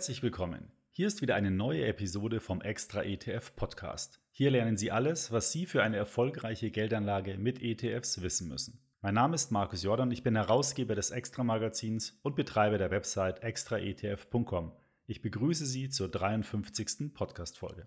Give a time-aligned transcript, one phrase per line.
[0.00, 0.72] Herzlich willkommen.
[0.92, 4.18] Hier ist wieder eine neue Episode vom Extra ETF Podcast.
[4.30, 8.80] Hier lernen Sie alles, was Sie für eine erfolgreiche Geldanlage mit ETFs wissen müssen.
[9.02, 13.42] Mein Name ist Markus Jordan, ich bin Herausgeber des Extra Magazins und Betreiber der Website
[13.42, 14.72] extraetf.com.
[15.06, 17.12] Ich begrüße Sie zur 53.
[17.12, 17.86] Podcast-Folge.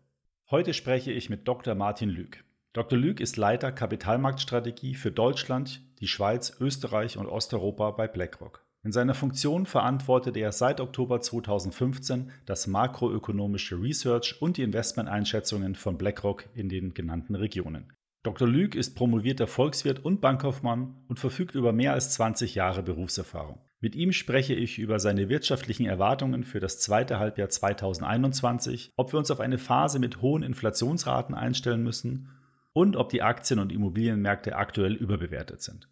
[0.51, 1.73] Heute spreche ich mit Dr.
[1.73, 2.43] Martin Lüg.
[2.73, 2.99] Dr.
[2.99, 8.63] Lüg ist Leiter Kapitalmarktstrategie für Deutschland, die Schweiz, Österreich und Osteuropa bei BlackRock.
[8.85, 15.97] In seiner Funktion verantwortet er seit Oktober 2015 das makroökonomische Research und die Investmenteinschätzungen von
[15.97, 17.93] BlackRock in den genannten Regionen.
[18.23, 18.47] Dr.
[18.47, 23.59] Lüg ist promovierter Volkswirt und Bankkaufmann und verfügt über mehr als 20 Jahre Berufserfahrung.
[23.79, 29.19] Mit ihm spreche ich über seine wirtschaftlichen Erwartungen für das zweite Halbjahr 2021, ob wir
[29.19, 32.29] uns auf eine Phase mit hohen Inflationsraten einstellen müssen
[32.73, 35.89] und ob die Aktien- und Immobilienmärkte aktuell überbewertet sind.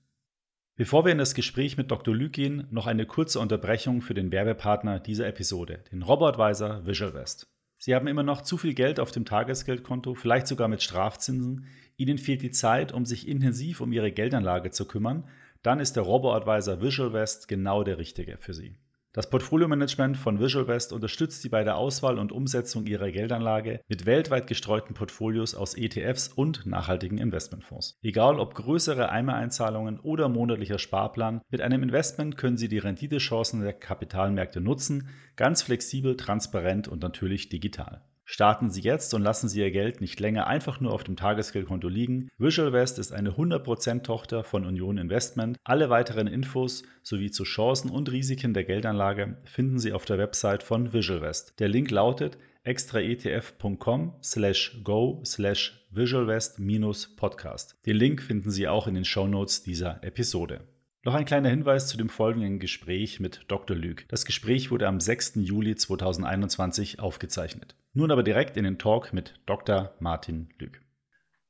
[0.81, 2.15] Bevor wir in das Gespräch mit Dr.
[2.15, 7.45] Lüg gehen, noch eine kurze Unterbrechung für den Werbepartner dieser Episode, den Robo-Advisor Visual West.
[7.77, 11.67] Sie haben immer noch zu viel Geld auf dem Tagesgeldkonto, vielleicht sogar mit Strafzinsen.
[11.97, 15.29] Ihnen fehlt die Zeit, um sich intensiv um Ihre Geldanlage zu kümmern.
[15.61, 18.75] Dann ist der Robo-Advisor Visual West genau der richtige für Sie.
[19.13, 24.05] Das Portfolio-Management von Visual West unterstützt Sie bei der Auswahl und Umsetzung Ihrer Geldanlage mit
[24.05, 27.97] weltweit gestreuten Portfolios aus ETFs und nachhaltigen Investmentfonds.
[28.03, 33.73] Egal ob größere Einmaleinzahlungen oder monatlicher Sparplan, mit einem Investment können Sie die Renditechancen der
[33.73, 38.05] Kapitalmärkte nutzen, ganz flexibel, transparent und natürlich digital.
[38.31, 41.89] Starten Sie jetzt und lassen Sie Ihr Geld nicht länger einfach nur auf dem Tagesgeldkonto
[41.89, 42.29] liegen.
[42.37, 45.57] Visual West ist eine 100% Tochter von Union Investment.
[45.65, 50.63] Alle weiteren Infos sowie zu Chancen und Risiken der Geldanlage finden Sie auf der Website
[50.63, 51.59] von Visual West.
[51.59, 57.75] Der Link lautet extraetf.com slash go slash visualwest-podcast.
[57.85, 60.61] Den Link finden Sie auch in den Shownotes dieser Episode.
[61.03, 63.75] Noch ein kleiner Hinweis zu dem folgenden Gespräch mit Dr.
[63.75, 64.05] Lüg.
[64.09, 65.33] Das Gespräch wurde am 6.
[65.37, 67.75] Juli 2021 aufgezeichnet.
[67.93, 69.95] Nun aber direkt in den Talk mit Dr.
[69.99, 70.79] Martin Lüg.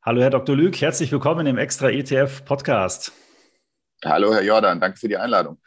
[0.01, 0.55] Hallo, Herr Dr.
[0.55, 3.11] Lüg, herzlich willkommen im Extra ETF Podcast.
[4.05, 5.57] Hallo, Herr Jordan, danke für die Einladung.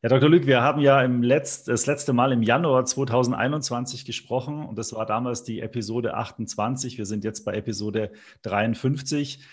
[0.00, 0.30] Herr Dr.
[0.30, 4.94] Lüg, wir haben ja im Letzt, das letzte Mal im Januar 2021 gesprochen und das
[4.94, 6.96] war damals die Episode 28.
[6.96, 9.44] Wir sind jetzt bei Episode 53.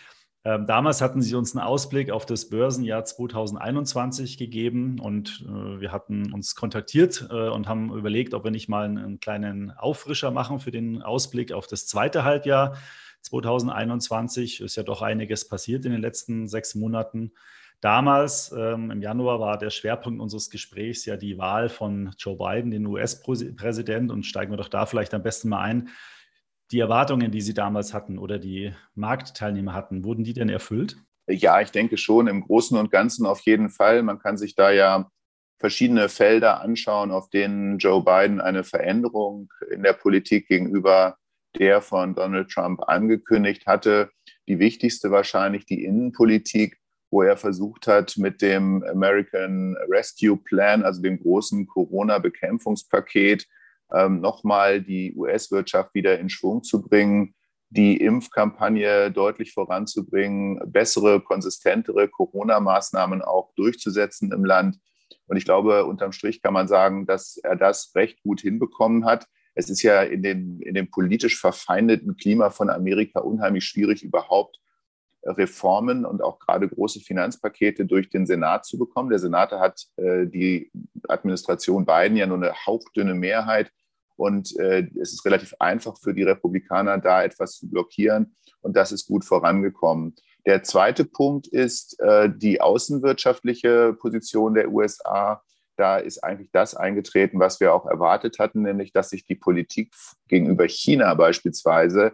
[0.43, 5.91] Ähm, damals hatten Sie uns einen Ausblick auf das Börsenjahr 2021 gegeben und äh, wir
[5.91, 10.31] hatten uns kontaktiert äh, und haben überlegt, ob wir nicht mal einen, einen, kleinen Auffrischer
[10.31, 12.75] machen für den Ausblick auf das zweite Halbjahr
[13.21, 14.61] 2021.
[14.61, 17.33] Ist ja doch einiges passiert in den letzten sechs Monaten.
[17.79, 22.71] Damals, ähm, im Januar, war der Schwerpunkt unseres Gesprächs ja die Wahl von Joe Biden,
[22.71, 24.11] den US-Präsident.
[24.11, 25.89] Und steigen wir doch da vielleicht am besten mal ein
[26.71, 30.97] die Erwartungen, die Sie damals hatten oder die Marktteilnehmer hatten, wurden die denn erfüllt?
[31.27, 34.03] Ja, ich denke schon im Großen und Ganzen auf jeden Fall.
[34.03, 35.09] Man kann sich da ja
[35.59, 41.17] verschiedene Felder anschauen, auf denen Joe Biden eine Veränderung in der Politik gegenüber
[41.57, 44.09] der von Donald Trump angekündigt hatte.
[44.47, 46.79] Die wichtigste wahrscheinlich die Innenpolitik,
[47.11, 53.47] wo er versucht hat, mit dem American Rescue Plan, also dem großen Corona-Bekämpfungspaket,
[53.93, 57.35] ähm, nochmal die US-Wirtschaft wieder in Schwung zu bringen,
[57.69, 64.77] die Impfkampagne deutlich voranzubringen, bessere, konsistentere Corona-Maßnahmen auch durchzusetzen im Land.
[65.27, 69.27] Und ich glaube, unterm Strich kann man sagen, dass er das recht gut hinbekommen hat.
[69.55, 74.59] Es ist ja in, den, in dem politisch verfeindeten Klima von Amerika unheimlich schwierig, überhaupt
[75.23, 79.09] Reformen und auch gerade große Finanzpakete durch den Senat zu bekommen.
[79.09, 80.71] Der Senat hat äh, die
[81.07, 83.71] Administration Biden ja nur eine hauchdünne Mehrheit.
[84.15, 88.35] Und äh, es ist relativ einfach für die Republikaner, da etwas zu blockieren.
[88.61, 90.15] Und das ist gut vorangekommen.
[90.45, 95.43] Der zweite Punkt ist äh, die außenwirtschaftliche Position der USA.
[95.77, 99.93] Da ist eigentlich das eingetreten, was wir auch erwartet hatten, nämlich dass sich die Politik
[100.27, 102.13] gegenüber China beispielsweise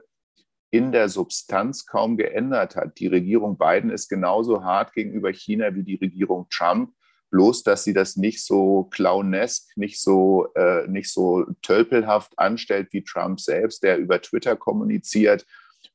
[0.69, 2.99] in der Substanz kaum geändert hat.
[2.99, 6.91] Die Regierung Biden ist genauso hart gegenüber China wie die Regierung Trump
[7.29, 13.03] bloß dass sie das nicht so clownesk, nicht so, äh, nicht so tölpelhaft anstellt wie
[13.03, 15.45] Trump selbst, der über Twitter kommuniziert.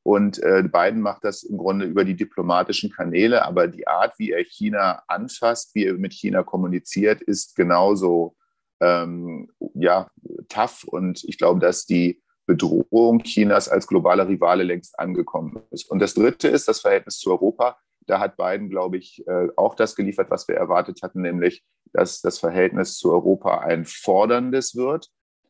[0.03, 4.31] Und äh, Biden macht das im Grunde über die diplomatischen Kanäle, aber die Art, wie
[4.31, 8.35] er China anfasst, wie er mit China kommuniziert, ist genauso
[8.81, 10.07] ähm, ja,
[10.49, 10.83] tough.
[10.83, 15.89] Und ich glaube, dass die Bedrohung Chinas als globaler Rivale längst angekommen ist.
[15.89, 17.77] Und das Dritte ist das Verhältnis zu Europa.
[18.07, 21.63] Da hat Biden, glaube ich, äh, auch das geliefert, was wir erwartet hatten, nämlich,
[21.93, 25.09] dass das Verhältnis zu Europa ein forderndes wird,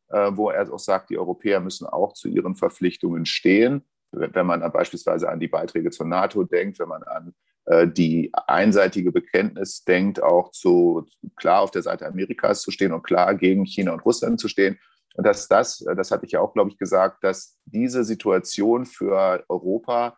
[0.09, 3.83] äh, wo er auch sagt, die Europäer müssen auch zu ihren Verpflichtungen stehen.
[4.11, 7.33] Wenn man beispielsweise an die Beiträge zur NATO denkt, wenn man an
[7.65, 13.03] äh, die einseitige Bekenntnis denkt, auch zu klar auf der Seite Amerikas zu stehen und
[13.03, 14.77] klar gegen China und Russland zu stehen.
[15.15, 19.43] Und dass das, das hatte ich ja auch, glaube ich, gesagt, dass diese Situation für
[19.47, 20.17] Europa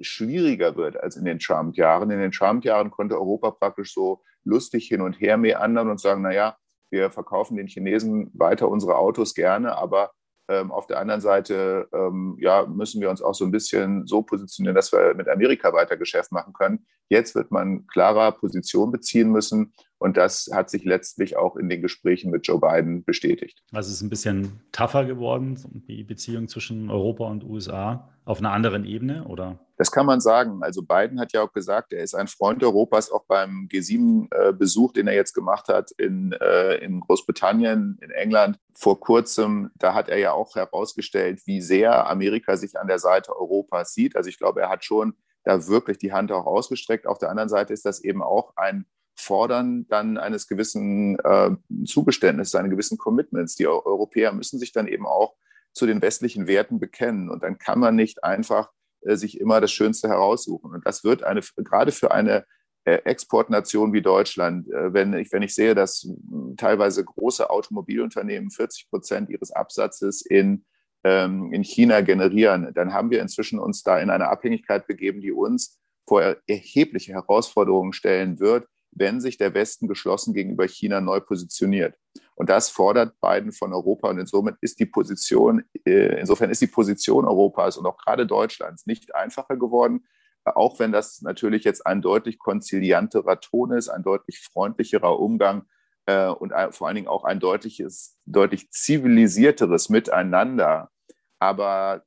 [0.00, 2.10] schwieriger wird als in den Trump-Jahren.
[2.10, 6.56] In den Trump-Jahren konnte Europa praktisch so lustig hin und her meandern und sagen, naja,
[6.90, 10.12] wir verkaufen den Chinesen weiter unsere Autos gerne, aber
[10.48, 14.22] ähm, auf der anderen Seite ähm, ja, müssen wir uns auch so ein bisschen so
[14.22, 16.84] positionieren, dass wir mit Amerika weiter Geschäft machen können.
[17.08, 19.72] Jetzt wird man klarer Position beziehen müssen
[20.02, 23.62] und das hat sich letztlich auch in den Gesprächen mit Joe Biden bestätigt.
[23.72, 28.52] Also es ist ein bisschen tougher geworden, die Beziehung zwischen Europa und USA auf einer
[28.52, 29.58] anderen Ebene, oder?
[29.76, 30.62] Das kann man sagen.
[30.62, 35.08] Also Biden hat ja auch gesagt, er ist ein Freund Europas, auch beim G7-Besuch, den
[35.08, 39.70] er jetzt gemacht hat in, äh, in Großbritannien, in England vor kurzem.
[39.76, 44.14] Da hat er ja auch herausgestellt, wie sehr Amerika sich an der Seite Europas sieht.
[44.14, 45.14] Also ich glaube, er hat schon
[45.44, 47.06] da wirklich die Hand auch ausgestreckt.
[47.06, 51.50] Auf der anderen Seite ist das eben auch ein fordern dann eines gewissen äh,
[51.86, 53.56] Zugeständnisses, eines gewissen Commitments.
[53.56, 55.34] Die Europäer müssen sich dann eben auch
[55.72, 57.30] zu den westlichen Werten bekennen.
[57.30, 58.70] Und dann kann man nicht einfach
[59.02, 60.72] äh, sich immer das Schönste heraussuchen.
[60.72, 62.44] Und das wird eine, gerade für eine
[62.84, 66.08] äh, Exportnation wie Deutschland, äh, wenn, ich, wenn ich sehe, dass
[66.56, 70.64] teilweise große Automobilunternehmen 40 Prozent ihres Absatzes in,
[71.04, 75.32] ähm, in China generieren, dann haben wir inzwischen uns da in eine Abhängigkeit begeben, die
[75.32, 81.96] uns vor erhebliche Herausforderungen stellen wird, wenn sich der Westen geschlossen gegenüber China neu positioniert.
[82.34, 84.10] Und das fordert Biden von Europa.
[84.10, 88.86] Und insofern ist die Position, äh, insofern ist die Position Europas und auch gerade Deutschlands
[88.86, 90.04] nicht einfacher geworden,
[90.44, 95.66] auch wenn das natürlich jetzt ein deutlich konzilianterer Ton ist, ein deutlich freundlicherer Umgang
[96.06, 100.90] äh, und vor allen Dingen auch ein deutliches, deutlich zivilisierteres Miteinander.
[101.38, 102.02] Aber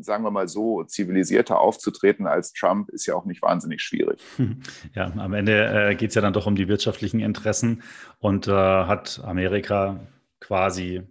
[0.00, 4.20] sagen wir mal so, zivilisierter aufzutreten als Trump ist ja auch nicht wahnsinnig schwierig.
[4.94, 7.82] Ja, am Ende äh, geht es ja dann doch um die wirtschaftlichen Interessen
[8.18, 10.00] und äh, hat Amerika
[10.40, 11.02] quasi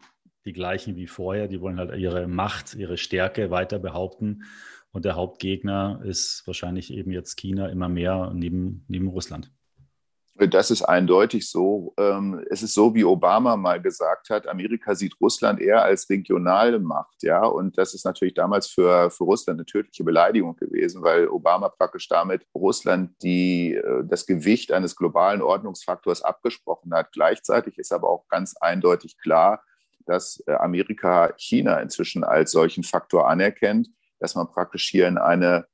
[0.46, 1.48] die gleichen wie vorher.
[1.48, 4.44] Die wollen halt ihre Macht, ihre Stärke weiter behaupten.
[4.92, 9.52] Und der Hauptgegner ist wahrscheinlich eben jetzt China immer mehr neben, neben Russland.
[10.36, 11.94] Das ist eindeutig so.
[11.98, 16.80] Ähm, es ist so, wie Obama mal gesagt hat, Amerika sieht Russland eher als regionale
[16.80, 17.22] Macht.
[17.22, 17.46] Ja?
[17.46, 22.08] Und das ist natürlich damals für, für Russland eine tödliche Beleidigung gewesen, weil Obama praktisch
[22.08, 27.12] damit Russland die, äh, das Gewicht eines globalen Ordnungsfaktors abgesprochen hat.
[27.12, 29.62] Gleichzeitig ist aber auch ganz eindeutig klar,
[30.08, 33.90] dass äh, Amerika China inzwischen als solchen Faktor anerkennt,
[34.20, 35.68] dass man praktisch hier in eine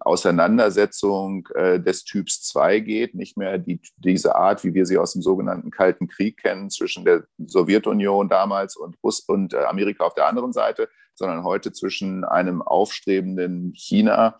[0.00, 5.12] Auseinandersetzung äh, des Typs 2 geht, nicht mehr die, diese Art, wie wir sie aus
[5.12, 10.14] dem sogenannten Kalten Krieg kennen, zwischen der Sowjetunion damals und, Russ und äh, Amerika auf
[10.14, 14.38] der anderen Seite, sondern heute zwischen einem aufstrebenden China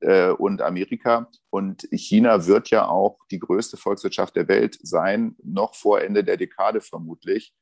[0.00, 1.28] äh, und Amerika.
[1.50, 6.36] Und China wird ja auch die größte Volkswirtschaft der Welt sein, noch vor Ende der
[6.36, 7.54] Dekade vermutlich.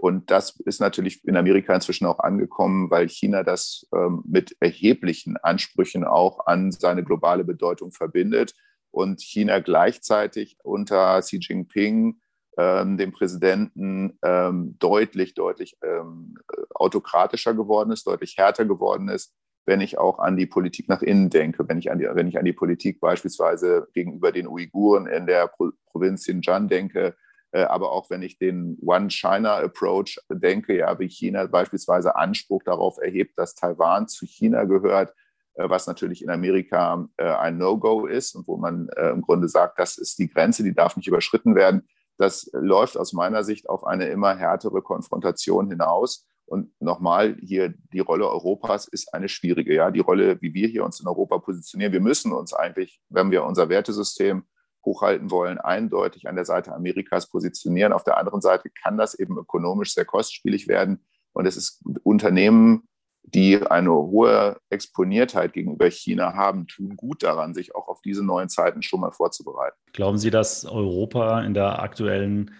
[0.00, 5.36] Und das ist natürlich in Amerika inzwischen auch angekommen, weil China das ähm, mit erheblichen
[5.36, 8.54] Ansprüchen auch an seine globale Bedeutung verbindet
[8.90, 12.18] und China gleichzeitig unter Xi Jinping,
[12.56, 16.34] ähm, dem Präsidenten, ähm, deutlich, deutlich ähm,
[16.74, 19.34] autokratischer geworden ist, deutlich härter geworden ist,
[19.66, 22.38] wenn ich auch an die Politik nach innen denke, wenn ich an die, wenn ich
[22.38, 27.16] an die Politik beispielsweise gegenüber den Uiguren in der Pro Provinz Xinjiang denke,
[27.52, 33.54] aber auch wenn ich den One-China-Approach denke, ja, wie China beispielsweise Anspruch darauf erhebt, dass
[33.54, 35.12] Taiwan zu China gehört,
[35.54, 39.78] äh, was natürlich in Amerika äh, ein No-Go ist und wo man im Grunde sagt,
[39.78, 41.88] das ist die Grenze, die darf nicht überschritten werden.
[42.18, 46.26] Das läuft aus meiner Sicht auf eine immer härtere Konfrontation hinaus.
[46.44, 49.74] Und nochmal, hier die Rolle Europas ist eine schwierige.
[49.74, 51.92] Ja, die Rolle, wie wir hier uns in Europa positionieren.
[51.92, 54.44] Wir müssen uns eigentlich, wenn wir unser Wertesystem
[54.84, 57.92] hochhalten wollen, eindeutig an der Seite Amerikas positionieren.
[57.92, 61.04] Auf der anderen Seite kann das eben ökonomisch sehr kostspielig werden.
[61.32, 62.88] Und es ist Unternehmen,
[63.22, 68.48] die eine hohe Exponiertheit gegenüber China haben, tun gut daran, sich auch auf diese neuen
[68.48, 69.76] Zeiten schon mal vorzubereiten.
[69.92, 72.52] Glauben Sie, dass Europa in der aktuellen,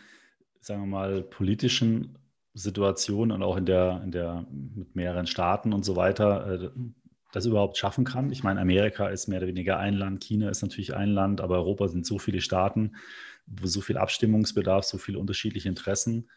[0.61, 2.19] sagen wir mal, politischen
[2.55, 6.71] Situation und auch in der, in der mit mehreren Staaten und so weiter äh,
[7.33, 8.33] das überhaupt schaffen kann.
[8.33, 11.57] Ich meine, Amerika ist mehr oder weniger ein Land, China ist natürlich ein Land, aber
[11.57, 12.97] Europa sind so viele Staaten,
[13.47, 16.31] wo so viel Abstimmungsbedarf, so viele unterschiedliche Interessen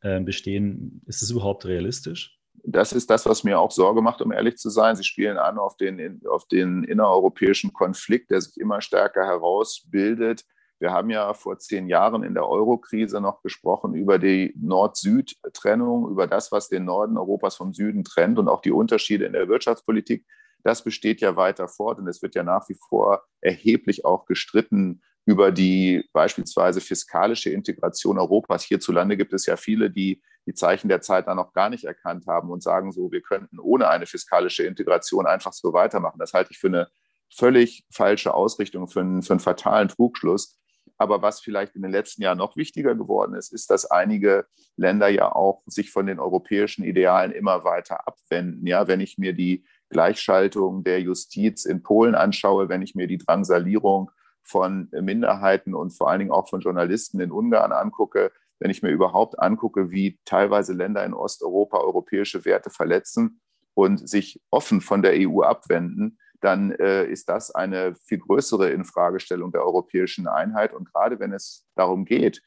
[0.00, 1.02] äh, bestehen.
[1.06, 2.38] Ist es überhaupt realistisch?
[2.64, 4.94] Das ist das, was mir auch Sorge macht, um ehrlich zu sein.
[4.94, 10.44] Sie spielen an auf den, auf den innereuropäischen Konflikt, der sich immer stärker herausbildet.
[10.82, 16.26] Wir haben ja vor zehn Jahren in der Euro-Krise noch gesprochen über die Nord-Süd-Trennung, über
[16.26, 20.26] das, was den Norden Europas vom Süden trennt und auch die Unterschiede in der Wirtschaftspolitik.
[20.64, 25.02] Das besteht ja weiter fort und es wird ja nach wie vor erheblich auch gestritten
[25.24, 28.64] über die beispielsweise fiskalische Integration Europas.
[28.64, 32.26] Hierzulande gibt es ja viele, die die Zeichen der Zeit da noch gar nicht erkannt
[32.26, 36.18] haben und sagen so, wir könnten ohne eine fiskalische Integration einfach so weitermachen.
[36.18, 36.88] Das halte ich für eine
[37.32, 40.58] völlig falsche Ausrichtung, für einen, für einen fatalen Trugschluss.
[41.02, 45.08] Aber was vielleicht in den letzten Jahren noch wichtiger geworden ist, ist, dass einige Länder
[45.08, 48.64] ja auch sich von den europäischen Idealen immer weiter abwenden.
[48.66, 53.18] Ja, wenn ich mir die Gleichschaltung der Justiz in Polen anschaue, wenn ich mir die
[53.18, 54.12] Drangsalierung
[54.44, 58.30] von Minderheiten und vor allen Dingen auch von Journalisten in Ungarn angucke,
[58.60, 63.40] wenn ich mir überhaupt angucke, wie teilweise Länder in Osteuropa europäische Werte verletzen
[63.74, 69.52] und sich offen von der EU abwenden, dann äh, ist das eine viel größere Infragestellung
[69.52, 70.74] der europäischen Einheit.
[70.74, 72.42] Und gerade wenn es darum geht,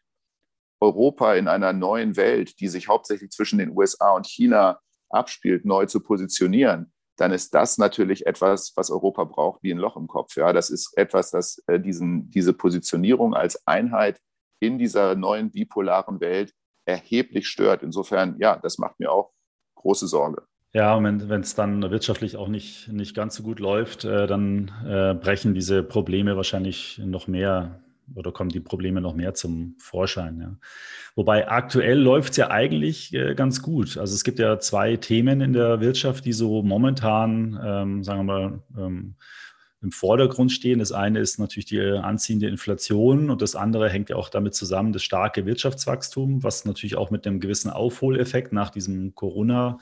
[0.81, 5.85] Europa in einer neuen Welt, die sich hauptsächlich zwischen den USA und China abspielt, neu
[5.85, 10.35] zu positionieren, dann ist das natürlich etwas, was Europa braucht, wie ein Loch im Kopf.
[10.35, 14.19] Ja, das ist etwas, das äh, diesen, diese Positionierung als Einheit
[14.59, 16.53] in dieser neuen bipolaren Welt
[16.85, 17.83] erheblich stört.
[17.83, 19.31] Insofern, ja, das macht mir auch
[19.75, 20.45] große Sorge.
[20.75, 25.13] Ja, wenn es dann wirtschaftlich auch nicht, nicht ganz so gut läuft, äh, dann äh,
[25.13, 27.79] brechen diese Probleme wahrscheinlich noch mehr
[28.13, 30.41] oder kommen die Probleme noch mehr zum Vorschein.
[30.41, 30.57] Ja.
[31.15, 33.97] Wobei aktuell läuft es ja eigentlich äh, ganz gut.
[33.97, 38.33] Also es gibt ja zwei Themen in der Wirtschaft, die so momentan, ähm, sagen wir
[38.33, 39.15] mal, ähm,
[39.81, 40.79] im Vordergrund stehen.
[40.79, 44.91] Das eine ist natürlich die anziehende Inflation und das andere hängt ja auch damit zusammen,
[44.91, 49.79] das starke Wirtschaftswachstum, was natürlich auch mit einem gewissen Aufholeffekt nach diesem Corona-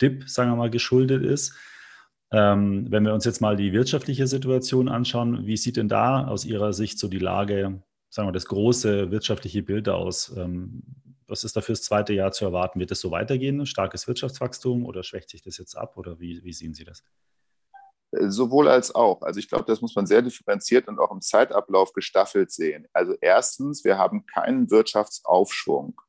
[0.00, 1.54] Dip, sagen wir mal, geschuldet ist.
[2.30, 6.44] Ähm, wenn wir uns jetzt mal die wirtschaftliche Situation anschauen, wie sieht denn da aus
[6.44, 10.34] Ihrer Sicht so die Lage, sagen wir, das große wirtschaftliche Bild aus?
[10.36, 10.82] Ähm,
[11.26, 12.80] was ist da fürs zweite Jahr zu erwarten?
[12.80, 16.52] Wird es so weitergehen, starkes Wirtschaftswachstum oder schwächt sich das jetzt ab oder wie, wie
[16.52, 17.04] sehen Sie das?
[18.12, 19.22] Sowohl als auch.
[19.22, 22.86] Also ich glaube, das muss man sehr differenziert und auch im Zeitablauf gestaffelt sehen.
[22.92, 26.00] Also erstens, wir haben keinen Wirtschaftsaufschwung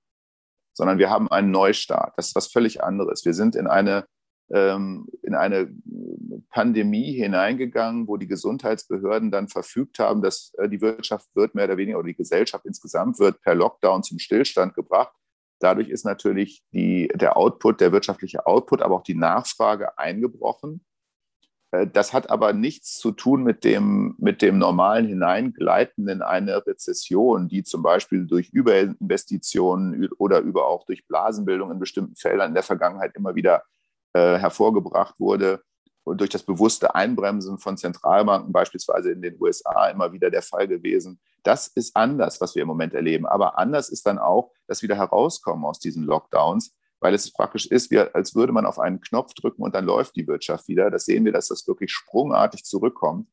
[0.76, 2.14] sondern wir haben einen Neustart.
[2.18, 3.26] Das ist was völlig anderes.
[3.26, 4.06] Wir sind in eine,
[4.52, 5.74] ähm, in eine
[6.50, 11.78] Pandemie hineingegangen, wo die Gesundheitsbehörden dann verfügt haben, dass äh, die Wirtschaft wird mehr oder
[11.78, 15.16] weniger oder die Gesellschaft insgesamt wird per Lockdown zum Stillstand gebracht.
[15.60, 20.86] Dadurch ist natürlich die, der Output, der wirtschaftliche Output, aber auch die Nachfrage eingebrochen.
[21.76, 26.66] Äh, das hat aber nichts zu tun mit dem, mit dem normalen Hineingleiten in eine
[26.66, 32.54] Rezession, die zum Beispiel durch Überinvestitionen oder über auch durch Blasenbildung in bestimmten Feldern in
[32.54, 33.64] der Vergangenheit immer wieder
[34.14, 35.62] äh, hervorgebracht wurde
[36.04, 40.68] und durch das bewusste Einbremsen von Zentralbanken, beispielsweise in den USA, immer wieder der Fall
[40.68, 41.20] gewesen.
[41.44, 43.26] Das ist anders, was wir im Moment erleben.
[43.26, 47.92] Aber anders ist dann auch das wieder herauskommen aus diesen Lockdowns weil es praktisch ist,
[47.92, 50.90] wie, als würde man auf einen Knopf drücken und dann läuft die Wirtschaft wieder.
[50.90, 53.28] Das sehen wir, dass das wirklich sprungartig zurückkommt.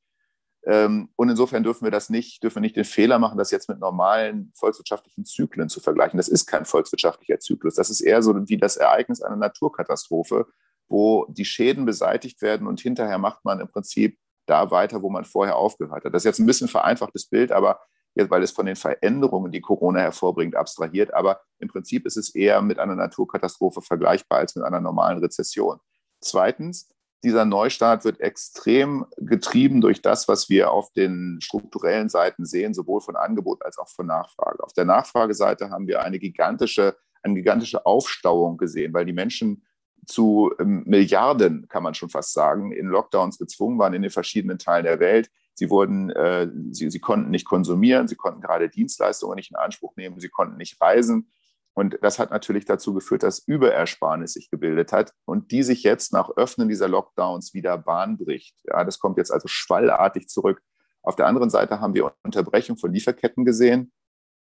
[0.65, 3.69] Ähm, und insofern dürfen wir das nicht, dürfen wir nicht den Fehler machen, das jetzt
[3.69, 6.19] mit normalen volkswirtschaftlichen Zyklen zu vergleichen.
[6.19, 7.75] Das ist kein volkswirtschaftlicher Zyklus.
[7.75, 10.47] Das ist eher so wie das Ereignis einer Naturkatastrophe,
[10.89, 15.25] wo die Schäden beseitigt werden und hinterher macht man im Prinzip da weiter, wo man
[15.25, 16.15] vorher aufgehört hat.
[16.15, 17.81] Das ist jetzt ein bisschen vereinfachtes Bild, aber
[18.15, 21.15] weil es von den Veränderungen, die Corona hervorbringt, abstrahiert.
[21.15, 25.79] Aber im Prinzip ist es eher mit einer Naturkatastrophe vergleichbar als mit einer normalen Rezession.
[26.21, 26.89] Zweitens,
[27.25, 33.01] dieser Neustart wird extrem getrieben durch das, was wir auf den strukturellen Seiten sehen, sowohl
[33.01, 34.63] von Angebot als auch von Nachfrage.
[34.63, 39.65] Auf der Nachfrageseite haben wir eine gigantische, eine gigantische Aufstauung gesehen, weil die Menschen
[40.07, 44.59] zu ähm, Milliarden, kann man schon fast sagen, in Lockdowns gezwungen waren in den verschiedenen
[44.59, 45.31] Teilen der Welt.
[45.55, 49.95] Sie wurden, äh, sie, sie konnten nicht konsumieren, sie konnten gerade Dienstleistungen nicht in Anspruch
[49.97, 51.31] nehmen, sie konnten nicht reisen.
[51.75, 56.13] Und das hat natürlich dazu geführt, dass Überersparnis sich gebildet hat und die sich jetzt
[56.13, 58.57] nach Öffnen dieser Lockdowns wieder Bahn bricht.
[58.65, 60.63] Ja, das kommt jetzt also schwallartig zurück.
[61.03, 63.93] Auf der anderen Seite haben wir Unterbrechung von Lieferketten gesehen.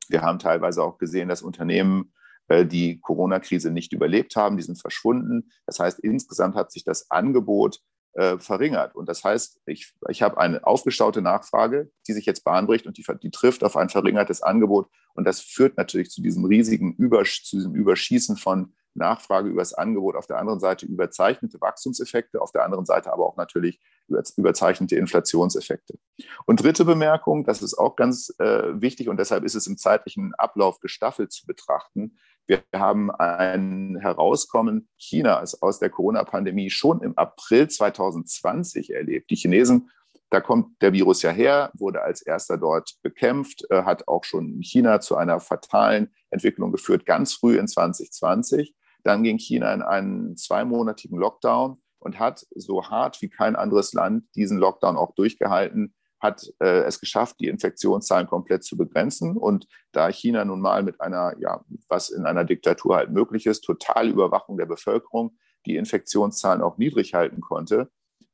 [0.07, 2.13] Wir haben teilweise auch gesehen, dass Unternehmen
[2.47, 5.49] äh, die Corona-Krise nicht überlebt haben, die sind verschwunden.
[5.65, 7.79] Das heißt, insgesamt hat sich das Angebot
[8.15, 8.95] äh, verringert.
[8.95, 13.05] Und das heißt, ich, ich habe eine aufgestaute Nachfrage, die sich jetzt bahnbricht und die,
[13.21, 14.89] die trifft auf ein verringertes Angebot.
[15.13, 19.73] Und das führt natürlich zu diesem riesigen Übersch zu diesem Überschießen von Nachfrage über das
[19.73, 24.95] Angebot, auf der anderen Seite überzeichnete Wachstumseffekte, auf der anderen Seite aber auch natürlich überzeichnete
[24.95, 25.97] Inflationseffekte.
[26.45, 30.33] Und dritte Bemerkung, das ist auch ganz äh, wichtig und deshalb ist es im zeitlichen
[30.35, 32.17] Ablauf gestaffelt zu betrachten.
[32.47, 39.31] Wir haben ein Herauskommen Chinas aus der Corona-Pandemie schon im April 2020 erlebt.
[39.31, 39.89] Die Chinesen,
[40.29, 44.47] da kommt der Virus ja her, wurde als erster dort bekämpft, äh, hat auch schon
[44.55, 48.75] in China zu einer fatalen Entwicklung geführt, ganz früh in 2020.
[49.03, 54.25] Dann ging China in einen zweimonatigen Lockdown und hat so hart wie kein anderes Land
[54.35, 59.37] diesen Lockdown auch durchgehalten hat äh, es geschafft, die Infektionszahlen komplett zu begrenzen.
[59.37, 63.61] Und da China nun mal mit einer, ja, was in einer Diktatur halt möglich ist,
[63.61, 67.89] totale Überwachung der Bevölkerung, die Infektionszahlen auch niedrig halten konnte,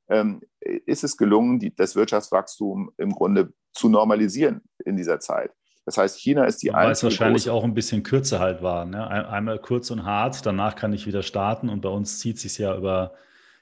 [0.09, 5.51] ähm, ist es gelungen, die, das Wirtschaftswachstum im Grunde zu normalisieren in dieser Zeit.
[5.85, 6.85] Das heißt, China ist die einzige.
[6.85, 8.85] Weil es wahrscheinlich auch ein bisschen kürzer halt war.
[8.85, 9.07] Ne?
[9.07, 12.57] Einmal kurz und hart, danach kann ich wieder starten und bei uns zieht es sich
[12.59, 13.13] ja über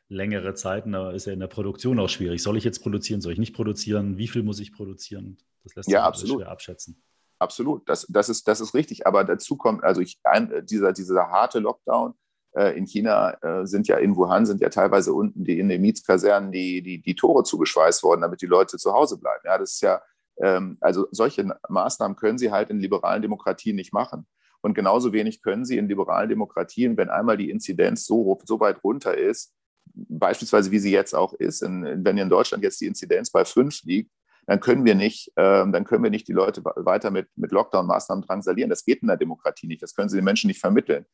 [0.10, 2.42] längere Zeiten, da ist ja in der Produktion auch schwierig.
[2.42, 4.18] Soll ich jetzt produzieren, soll ich nicht produzieren?
[4.18, 5.38] Wie viel muss ich produzieren?
[5.64, 7.02] Das lässt sich ja, schwer abschätzen.
[7.38, 9.08] Absolut, das, das, ist, das ist richtig.
[9.08, 12.16] Aber dazu kommt, also ich, ein, dieser, dieser harte Lockdown
[12.54, 15.82] äh, in China äh, sind ja in Wuhan sind ja teilweise unten die in den
[15.82, 19.42] Mietskasernen die, die, die Tore zugeschweißt worden, damit die Leute zu Hause bleiben.
[19.46, 20.02] Ja, das ist ja,
[20.42, 24.26] ähm, also solche Maßnahmen können sie halt in liberalen Demokratien nicht machen.
[24.62, 28.84] Und genauso wenig können sie in liberalen Demokratien, wenn einmal die Inzidenz so, so weit
[28.84, 29.54] runter ist,
[29.94, 33.84] beispielsweise wie sie jetzt auch ist, in, wenn in Deutschland jetzt die Inzidenz bei fünf
[33.84, 34.12] liegt,
[34.46, 38.26] dann können wir nicht, ähm, dann können wir nicht die Leute weiter mit, mit Lockdown-Maßnahmen
[38.26, 38.70] drangsalieren.
[38.70, 39.84] Das geht in der Demokratie nicht.
[39.84, 41.06] Das können sie den Menschen nicht vermitteln.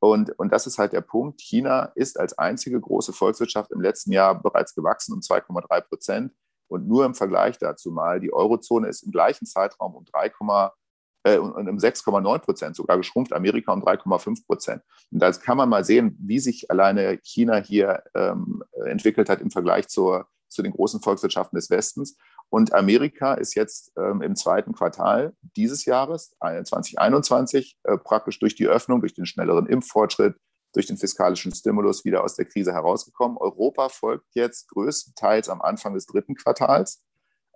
[0.00, 1.40] Und, und das ist halt der Punkt.
[1.40, 6.32] China ist als einzige große Volkswirtschaft im letzten Jahr bereits gewachsen um 2,3 Prozent.
[6.68, 10.30] Und nur im Vergleich dazu mal, die Eurozone ist im gleichen Zeitraum um 3,
[11.24, 14.82] äh, um 6,9 Prozent sogar geschrumpft, Amerika um 3,5 Prozent.
[15.10, 19.50] Und da kann man mal sehen, wie sich alleine China hier ähm, entwickelt hat im
[19.50, 22.16] Vergleich zur, zu den großen Volkswirtschaften des Westens.
[22.50, 28.66] Und Amerika ist jetzt ähm, im zweiten Quartal dieses Jahres, 2021, äh, praktisch durch die
[28.66, 30.36] Öffnung, durch den schnelleren Impffortschritt,
[30.72, 33.36] durch den fiskalischen Stimulus wieder aus der Krise herausgekommen.
[33.38, 37.02] Europa folgt jetzt größtenteils am Anfang des dritten Quartals.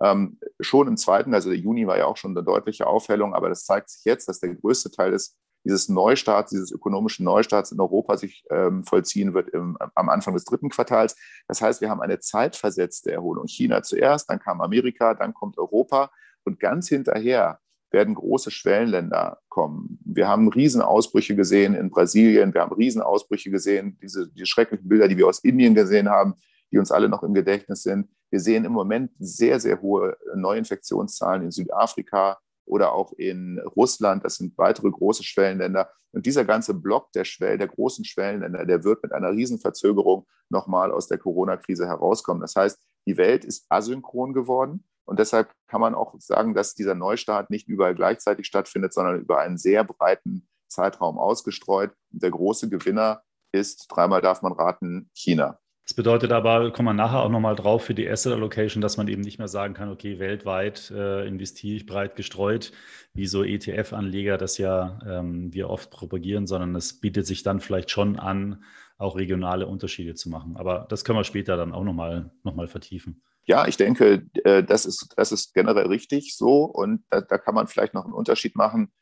[0.03, 3.49] Ähm, schon im zweiten, also der Juni war ja auch schon eine deutliche Aufhellung, aber
[3.49, 7.79] das zeigt sich jetzt, dass der größte Teil des, dieses Neustarts, dieses ökonomischen Neustarts in
[7.79, 11.15] Europa sich ähm, vollziehen wird im, am Anfang des dritten Quartals.
[11.47, 13.47] Das heißt, wir haben eine zeitversetzte Erholung.
[13.47, 16.11] China zuerst, dann kam Amerika, dann kommt Europa
[16.45, 17.61] und ganz hinterher
[17.93, 20.01] werden große Schwellenländer kommen.
[20.05, 25.19] Wir haben Riesenausbrüche gesehen in Brasilien, wir haben Riesenausbrüche gesehen, diese die schrecklichen Bilder, die
[25.19, 26.35] wir aus Indien gesehen haben,
[26.73, 28.09] die uns alle noch im Gedächtnis sind.
[28.31, 34.25] Wir sehen im Moment sehr, sehr hohe Neuinfektionszahlen in Südafrika oder auch in Russland.
[34.25, 35.91] Das sind weitere große Schwellenländer.
[36.13, 40.93] Und dieser ganze Block der Schwellen, der großen Schwellenländer, der wird mit einer Riesenverzögerung nochmal
[40.93, 42.41] aus der Corona-Krise herauskommen.
[42.41, 44.85] Das heißt, die Welt ist asynchron geworden.
[45.05, 49.41] Und deshalb kann man auch sagen, dass dieser Neustart nicht überall gleichzeitig stattfindet, sondern über
[49.41, 51.93] einen sehr breiten Zeitraum ausgestreut.
[52.13, 55.59] Und der große Gewinner ist, dreimal darf man raten, China.
[55.85, 59.09] Das bedeutet aber, kommen wir nachher auch nochmal drauf für die Asset Allocation, dass man
[59.09, 62.71] eben nicht mehr sagen kann, okay, weltweit äh, investiere ich breit gestreut,
[63.15, 67.91] wie so ETF-Anleger das ja ähm, wir oft propagieren, sondern es bietet sich dann vielleicht
[67.91, 68.63] schon an,
[68.97, 70.57] auch regionale Unterschiede zu machen.
[70.57, 73.21] Aber das können wir später dann auch nochmal noch mal vertiefen.
[73.45, 77.57] Ja, ich denke, äh, das, ist, das ist generell richtig so und da, da kann
[77.57, 78.93] man vielleicht noch einen Unterschied machen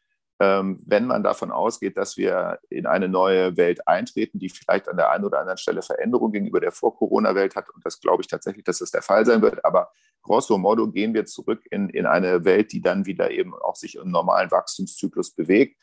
[0.40, 5.10] wenn man davon ausgeht, dass wir in eine neue Welt eintreten, die vielleicht an der
[5.10, 7.68] einen oder anderen Stelle Veränderungen gegenüber der Vor-Corona-Welt hat.
[7.68, 9.62] Und das glaube ich tatsächlich, dass das der Fall sein wird.
[9.66, 9.90] Aber
[10.22, 13.96] grosso modo gehen wir zurück in, in eine Welt, die dann wieder eben auch sich
[13.96, 15.76] im normalen Wachstumszyklus bewegt.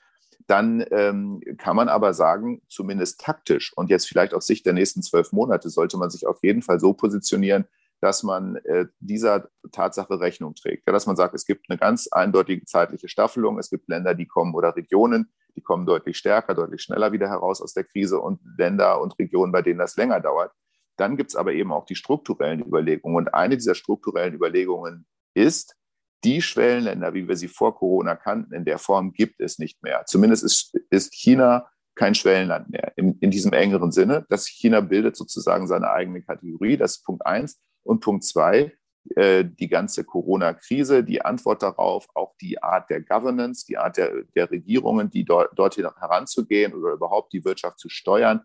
[0.48, 5.04] Dann ähm, kann man aber sagen, zumindest taktisch und jetzt vielleicht aus Sicht der nächsten
[5.04, 7.66] zwölf Monate sollte man sich auf jeden Fall so positionieren,
[8.02, 10.88] dass man äh, dieser Tatsache Rechnung trägt.
[10.88, 13.58] Ja, dass man sagt, es gibt eine ganz eindeutige zeitliche Staffelung.
[13.58, 17.62] Es gibt Länder, die kommen oder Regionen, die kommen deutlich stärker, deutlich schneller wieder heraus
[17.62, 20.52] aus der Krise und Länder und Regionen, bei denen das länger dauert.
[20.98, 23.18] Dann gibt es aber eben auch die strukturellen Überlegungen.
[23.18, 25.76] Und eine dieser strukturellen Überlegungen ist,
[26.24, 30.04] die Schwellenländer, wie wir sie vor Corona kannten, in der Form gibt es nicht mehr.
[30.08, 34.26] Zumindest ist, ist China kein Schwellenland mehr in, in diesem engeren Sinne.
[34.30, 36.78] Das China bildet sozusagen seine eigene Kategorie.
[36.78, 37.60] Das ist Punkt eins.
[37.88, 38.74] Und Punkt zwei,
[39.16, 44.24] äh, die ganze Corona-Krise, die Antwort darauf, auch die Art der Governance, die Art der,
[44.36, 48.44] der Regierungen, die dort, dorthin heranzugehen oder überhaupt die Wirtschaft zu steuern,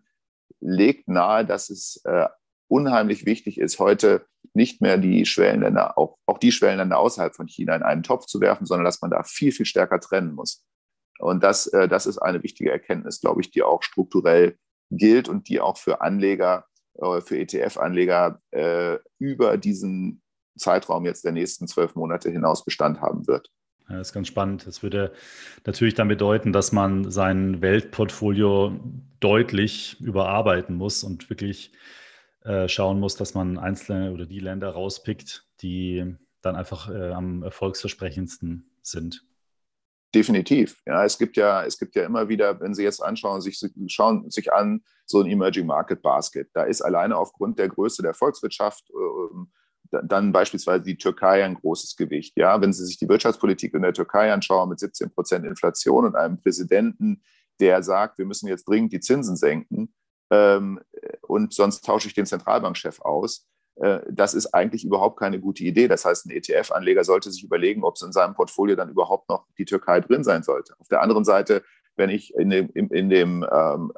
[0.61, 2.27] legt nahe, dass es äh,
[2.69, 7.75] unheimlich wichtig ist, heute nicht mehr die Schwellenländer, auch, auch die Schwellenländer außerhalb von China
[7.75, 10.65] in einen Topf zu werfen, sondern dass man da viel, viel stärker trennen muss.
[11.19, 14.57] Und das, äh, das ist eine wichtige Erkenntnis, glaube ich, die auch strukturell
[14.89, 20.21] gilt und die auch für Anleger für ETF-Anleger äh, über diesen
[20.57, 23.49] Zeitraum jetzt der nächsten zwölf Monate hinaus Bestand haben wird.
[23.89, 24.65] Ja, das ist ganz spannend.
[24.65, 25.13] Das würde
[25.65, 28.79] natürlich dann bedeuten, dass man sein Weltportfolio
[29.19, 31.73] deutlich überarbeiten muss und wirklich
[32.43, 37.43] äh, schauen muss, dass man einzelne oder die Länder rauspickt, die dann einfach äh, am
[37.43, 39.25] erfolgsversprechendsten sind.
[40.13, 40.79] Definitiv.
[40.85, 44.29] Ja, es gibt ja, es gibt ja immer wieder, wenn Sie jetzt anschauen, sich, schauen
[44.29, 46.49] sich an, so ein Emerging Market Basket.
[46.53, 51.95] Da ist alleine aufgrund der Größe der Volkswirtschaft, äh, dann beispielsweise die Türkei ein großes
[51.95, 52.33] Gewicht.
[52.35, 56.15] Ja, wenn Sie sich die Wirtschaftspolitik in der Türkei anschauen mit 17 Prozent Inflation und
[56.15, 57.23] einem Präsidenten,
[57.59, 59.93] der sagt, wir müssen jetzt dringend die Zinsen senken
[60.31, 60.79] ähm,
[61.21, 63.47] und sonst tausche ich den Zentralbankchef aus.
[63.75, 65.87] Äh, das ist eigentlich überhaupt keine gute Idee.
[65.87, 69.45] Das heißt, ein ETF-Anleger sollte sich überlegen, ob es in seinem Portfolio dann überhaupt noch
[69.57, 70.75] die Türkei drin sein sollte.
[70.79, 71.63] Auf der anderen Seite,
[71.95, 73.93] wenn ich in dem, in, dem ähm,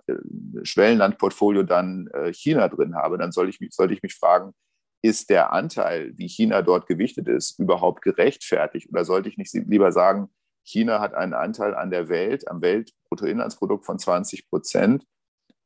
[0.64, 4.54] Schwellenlandportfolio dann äh, China drin habe, dann soll ich, sollte ich mich fragen,
[5.02, 8.90] ist der Anteil, wie China dort gewichtet ist, überhaupt gerechtfertigt?
[8.90, 10.30] Oder sollte ich nicht lieber sagen,
[10.64, 15.06] China hat einen Anteil an der Welt, am Weltbruttoinlandsprodukt von 20 Prozent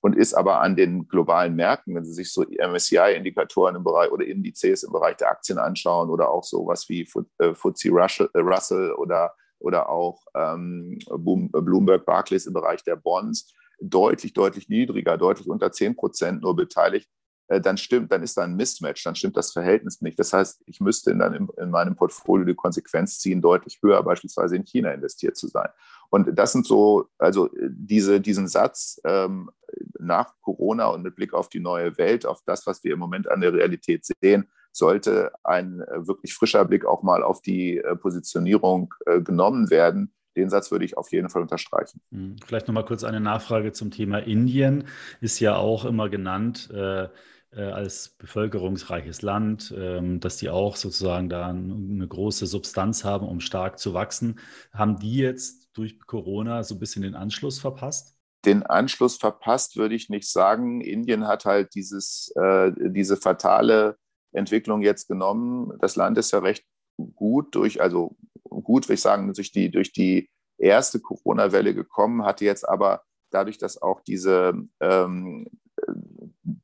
[0.01, 4.25] und ist aber an den globalen Märkten, wenn Sie sich so MSCI-Indikatoren im Bereich oder
[4.25, 9.89] Indizes im Bereich der Aktien anschauen oder auch sowas wie FTSE äh, Russell oder, oder
[9.89, 16.41] auch ähm, Bloomberg Barclays im Bereich der Bonds, deutlich, deutlich niedriger, deutlich unter 10 Prozent
[16.41, 17.09] nur beteiligt,
[17.49, 20.17] äh, dann stimmt, dann ist da ein Mismatch, dann stimmt das Verhältnis nicht.
[20.19, 24.55] Das heißt, ich müsste dann in, in meinem Portfolio die Konsequenz ziehen, deutlich höher beispielsweise
[24.55, 25.69] in China investiert zu sein.
[26.09, 29.51] Und das sind so, also diese, diesen Satz ähm,
[29.99, 33.29] nach Corona und mit Blick auf die neue Welt, auf das, was wir im Moment
[33.29, 37.95] an der Realität sehen, sollte ein äh, wirklich frischer Blick auch mal auf die äh,
[37.95, 40.13] Positionierung äh, genommen werden.
[40.35, 42.01] Den Satz würde ich auf jeden Fall unterstreichen.
[42.11, 44.85] Hm, vielleicht noch mal kurz eine Nachfrage zum Thema Indien.
[45.21, 46.69] Ist ja auch immer genannt.
[46.71, 47.09] Äh,
[47.51, 53.39] äh, als bevölkerungsreiches Land, ähm, dass die auch sozusagen da eine große Substanz haben, um
[53.39, 54.39] stark zu wachsen.
[54.71, 58.15] Haben die jetzt durch Corona so ein bisschen den Anschluss verpasst?
[58.45, 60.81] Den Anschluss verpasst würde ich nicht sagen.
[60.81, 63.97] Indien hat halt dieses, äh, diese fatale
[64.31, 65.73] Entwicklung jetzt genommen.
[65.79, 66.65] Das Land ist ja recht
[67.15, 72.45] gut durch, also gut, würde ich sagen, durch die, durch die erste Corona-Welle gekommen, hatte
[72.45, 75.47] jetzt aber dadurch, dass auch diese ähm,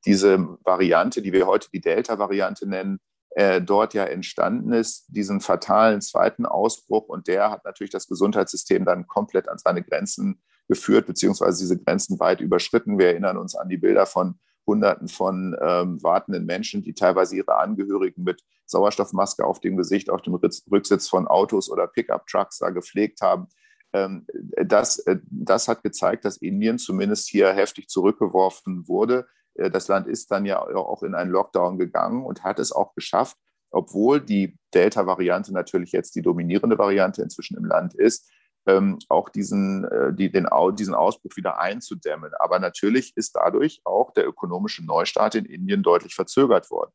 [0.05, 2.99] diese Variante, die wir heute die Delta-Variante nennen,
[3.31, 7.07] äh, dort ja entstanden ist, diesen fatalen zweiten Ausbruch.
[7.07, 12.19] Und der hat natürlich das Gesundheitssystem dann komplett an seine Grenzen geführt, beziehungsweise diese Grenzen
[12.19, 12.97] weit überschritten.
[12.97, 17.57] Wir erinnern uns an die Bilder von Hunderten von ähm, wartenden Menschen, die teilweise ihre
[17.57, 23.21] Angehörigen mit Sauerstoffmaske auf dem Gesicht, auf dem Rücksitz von Autos oder Pickup-Trucks da gepflegt
[23.21, 23.47] haben.
[23.93, 24.25] Ähm,
[24.65, 29.27] das, äh, das hat gezeigt, dass Indien zumindest hier heftig zurückgeworfen wurde.
[29.55, 32.93] Äh, das Land ist dann ja auch in einen Lockdown gegangen und hat es auch
[32.93, 33.37] geschafft,
[33.71, 38.31] obwohl die Delta-Variante natürlich jetzt die dominierende Variante inzwischen im Land ist,
[38.67, 42.31] ähm, auch diesen, äh, die, den, diesen Ausbruch wieder einzudämmen.
[42.39, 46.91] Aber natürlich ist dadurch auch der ökonomische Neustart in Indien deutlich verzögert worden.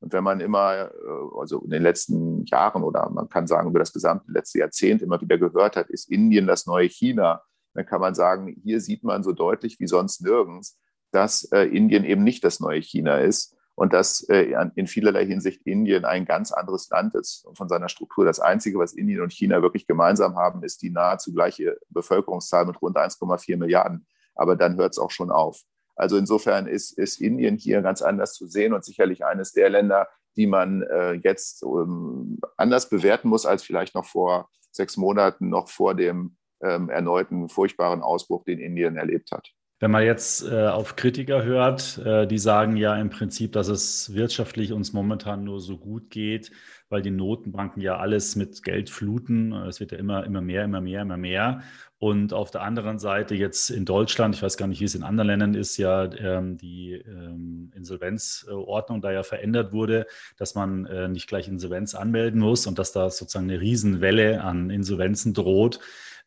[0.00, 0.90] Und wenn man immer,
[1.38, 5.18] also in den letzten Jahren oder man kann sagen über das gesamte letzte Jahrzehnt immer
[5.18, 9.22] wieder gehört hat, ist Indien das neue China, dann kann man sagen, hier sieht man
[9.22, 10.78] so deutlich wie sonst nirgends,
[11.14, 15.62] dass äh, Indien eben nicht das neue China ist und dass äh, in vielerlei Hinsicht
[15.64, 18.24] Indien ein ganz anderes Land ist von seiner Struktur.
[18.24, 22.80] Das Einzige, was Indien und China wirklich gemeinsam haben, ist die nahezu gleiche Bevölkerungszahl mit
[22.80, 24.06] rund 1,4 Milliarden.
[24.34, 25.62] Aber dann hört es auch schon auf.
[25.96, 30.08] Also insofern ist, ist Indien hier ganz anders zu sehen und sicherlich eines der Länder,
[30.36, 35.68] die man äh, jetzt ähm, anders bewerten muss als vielleicht noch vor sechs Monaten, noch
[35.68, 39.52] vor dem ähm, erneuten furchtbaren Ausbruch, den Indien erlebt hat.
[39.80, 44.14] Wenn man jetzt äh, auf Kritiker hört, äh, die sagen ja im Prinzip, dass es
[44.14, 46.52] wirtschaftlich uns momentan nur so gut geht,
[46.88, 49.52] weil die Notenbanken ja alles mit Geld fluten.
[49.52, 51.62] Es wird ja immer, immer mehr, immer mehr, immer mehr.
[51.98, 55.02] Und auf der anderen Seite jetzt in Deutschland, ich weiß gar nicht, wie es in
[55.02, 60.06] anderen Ländern ist, ja ähm, die ähm, Insolvenzordnung da ja verändert wurde,
[60.36, 64.70] dass man äh, nicht gleich Insolvenz anmelden muss und dass da sozusagen eine Riesenwelle an
[64.70, 65.80] Insolvenzen droht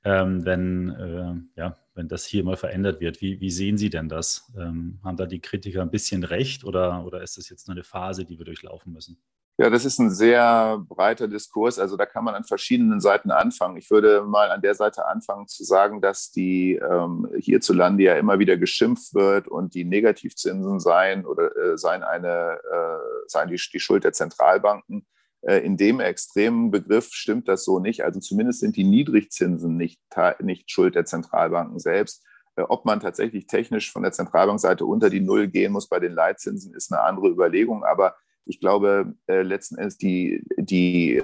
[0.04, 3.22] ähm, wenn, äh, ja, wenn das hier mal verändert wird.
[3.22, 4.52] Wie, wie sehen Sie denn das?
[4.58, 7.84] Ähm, haben da die Kritiker ein bisschen recht oder, oder ist das jetzt nur eine
[7.84, 9.22] Phase, die wir durchlaufen müssen?
[9.60, 11.80] Ja, das ist ein sehr breiter Diskurs.
[11.80, 13.78] Also da kann man an verschiedenen Seiten anfangen.
[13.78, 18.38] Ich würde mal an der Seite anfangen zu sagen, dass die ähm, hierzulande ja immer
[18.38, 23.80] wieder geschimpft wird und die Negativzinsen seien oder äh, seien eine äh, seien die, die
[23.80, 25.08] Schuld der Zentralbanken.
[25.42, 28.04] Äh, in dem extremen Begriff stimmt das so nicht.
[28.04, 30.00] Also zumindest sind die Niedrigzinsen nicht,
[30.42, 32.26] nicht Schuld der Zentralbanken selbst.
[32.56, 36.14] Äh, ob man tatsächlich technisch von der Zentralbankseite unter die Null gehen muss bei den
[36.14, 37.84] Leitzinsen, ist eine andere Überlegung.
[37.84, 41.22] Aber ich glaube, äh, letzten Endes die, die,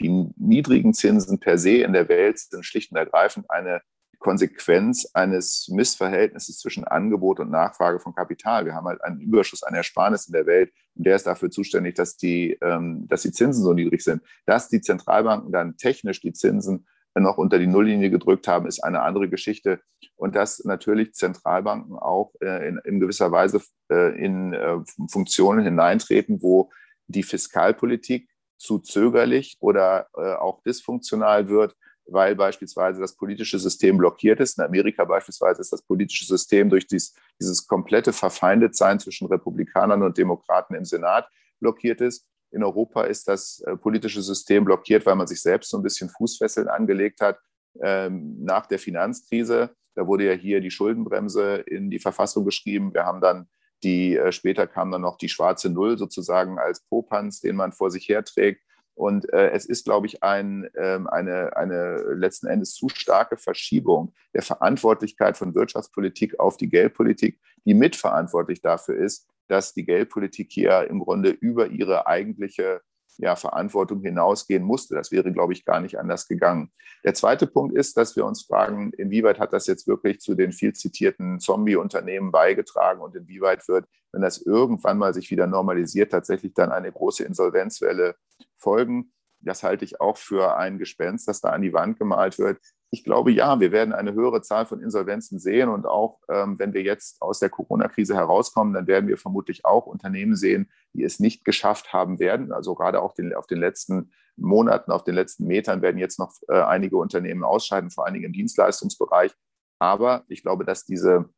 [0.00, 3.80] die niedrigen Zinsen per se in der Welt sind schlicht und ergreifend eine
[4.20, 8.66] Konsequenz eines Missverhältnisses zwischen Angebot und Nachfrage von Kapital.
[8.66, 11.96] Wir haben halt einen Überschuss an Ersparnis in der Welt und der ist dafür zuständig,
[11.96, 14.22] dass die, ähm, dass die Zinsen so niedrig sind.
[14.46, 16.86] Dass die Zentralbanken dann technisch die Zinsen
[17.18, 19.80] noch unter die Nulllinie gedrückt haben, ist eine andere Geschichte.
[20.16, 24.76] Und dass natürlich Zentralbanken auch äh, in, in, gewisser Weise äh, in äh,
[25.10, 26.70] Funktionen hineintreten, wo
[27.08, 28.28] die Fiskalpolitik
[28.58, 31.74] zu zögerlich oder auch dysfunktional wird,
[32.12, 34.58] weil beispielsweise das politische System blockiert ist.
[34.58, 40.18] In Amerika beispielsweise ist das politische System durch dies, dieses komplette Verfeindetsein zwischen Republikanern und
[40.18, 41.28] Demokraten im Senat
[41.60, 42.26] blockiert ist.
[42.52, 46.08] In Europa ist das äh, politische System blockiert, weil man sich selbst so ein bisschen
[46.08, 47.38] Fußfesseln angelegt hat
[47.80, 49.70] ähm, nach der Finanzkrise.
[49.94, 52.92] Da wurde ja hier die Schuldenbremse in die Verfassung geschrieben.
[52.92, 53.48] Wir haben dann
[53.82, 57.90] die, äh, später kam dann noch die schwarze Null sozusagen als Popanz, den man vor
[57.90, 58.62] sich herträgt.
[59.00, 64.12] Und äh, es ist, glaube ich, ein, ähm, eine, eine letzten Endes zu starke Verschiebung
[64.34, 70.86] der Verantwortlichkeit von Wirtschaftspolitik auf die Geldpolitik, die mitverantwortlich dafür ist, dass die Geldpolitik hier
[70.90, 72.82] im Grunde über ihre eigentliche
[73.16, 74.96] ja, Verantwortung hinausgehen musste.
[74.96, 76.70] Das wäre, glaube ich, gar nicht anders gegangen.
[77.02, 80.52] Der zweite Punkt ist, dass wir uns fragen, inwieweit hat das jetzt wirklich zu den
[80.52, 86.52] viel zitierten Zombie-Unternehmen beigetragen und inwieweit wird, wenn das irgendwann mal sich wieder normalisiert, tatsächlich
[86.52, 88.16] dann eine große Insolvenzwelle
[88.60, 89.12] folgen.
[89.40, 92.58] Das halte ich auch für ein Gespenst, das da an die Wand gemalt wird.
[92.92, 95.68] Ich glaube, ja, wir werden eine höhere Zahl von Insolvenzen sehen.
[95.68, 99.86] Und auch ähm, wenn wir jetzt aus der Corona-Krise herauskommen, dann werden wir vermutlich auch
[99.86, 102.52] Unternehmen sehen, die es nicht geschafft haben werden.
[102.52, 106.34] Also gerade auch den, auf den letzten Monaten, auf den letzten Metern werden jetzt noch
[106.48, 109.32] äh, einige Unternehmen ausscheiden, vor allen Dingen im Dienstleistungsbereich.
[109.78, 111.30] Aber ich glaube, dass diese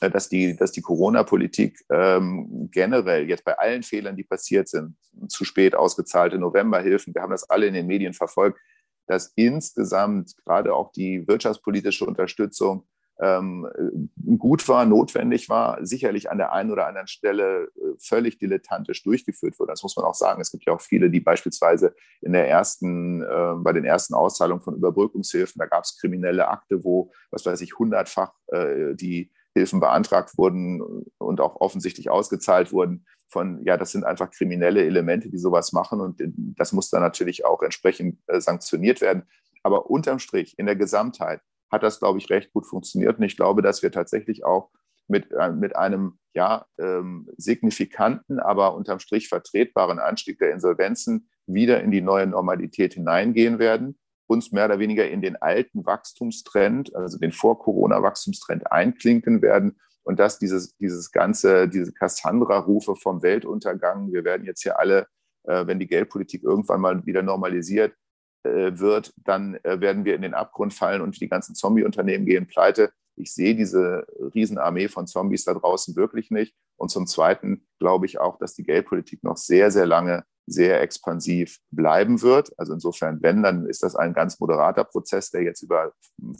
[0.00, 4.96] dass die, dass die Corona-Politik ähm, generell jetzt bei allen Fehlern, die passiert sind,
[5.28, 8.58] zu spät ausgezahlte Novemberhilfen, wir haben das alle in den Medien verfolgt,
[9.06, 12.86] dass insgesamt gerade auch die wirtschaftspolitische Unterstützung
[13.18, 19.02] ähm, gut war, notwendig war, sicherlich an der einen oder anderen Stelle äh, völlig dilettantisch
[19.02, 19.72] durchgeführt wurde.
[19.72, 20.40] Das muss man auch sagen.
[20.40, 24.62] Es gibt ja auch viele, die beispielsweise in der ersten, äh, bei den ersten Auszahlungen
[24.62, 29.80] von Überbrückungshilfen, da gab es kriminelle Akte, wo, was weiß ich, hundertfach äh, die Hilfen
[29.80, 30.82] beantragt wurden
[31.18, 36.00] und auch offensichtlich ausgezahlt wurden von, ja, das sind einfach kriminelle Elemente, die sowas machen
[36.00, 36.22] und
[36.56, 39.24] das muss dann natürlich auch entsprechend äh, sanktioniert werden.
[39.62, 41.40] Aber unterm Strich, in der Gesamtheit,
[41.72, 44.70] hat das, glaube ich, recht gut funktioniert und ich glaube, dass wir tatsächlich auch
[45.08, 51.82] mit, äh, mit einem ja, ähm, signifikanten, aber unterm Strich vertretbaren Anstieg der Insolvenzen wieder
[51.82, 57.18] in die neue Normalität hineingehen werden uns mehr oder weniger in den alten Wachstumstrend, also
[57.18, 64.46] den Vor-Corona-Wachstumstrend einklinken werden und dass dieses, dieses ganze, diese Cassandra-Rufe vom Weltuntergang, wir werden
[64.46, 65.08] jetzt hier alle,
[65.44, 67.94] äh, wenn die Geldpolitik irgendwann mal wieder normalisiert
[68.44, 72.46] äh, wird, dann äh, werden wir in den Abgrund fallen und die ganzen Zombie-Unternehmen gehen
[72.46, 72.92] pleite.
[73.16, 76.54] Ich sehe diese Riesenarmee von Zombies da draußen wirklich nicht.
[76.76, 81.58] Und zum Zweiten glaube ich auch, dass die Geldpolitik noch sehr, sehr lange sehr expansiv
[81.70, 82.52] bleiben wird.
[82.58, 85.92] Also insofern, wenn, dann ist das ein ganz moderater Prozess, der jetzt über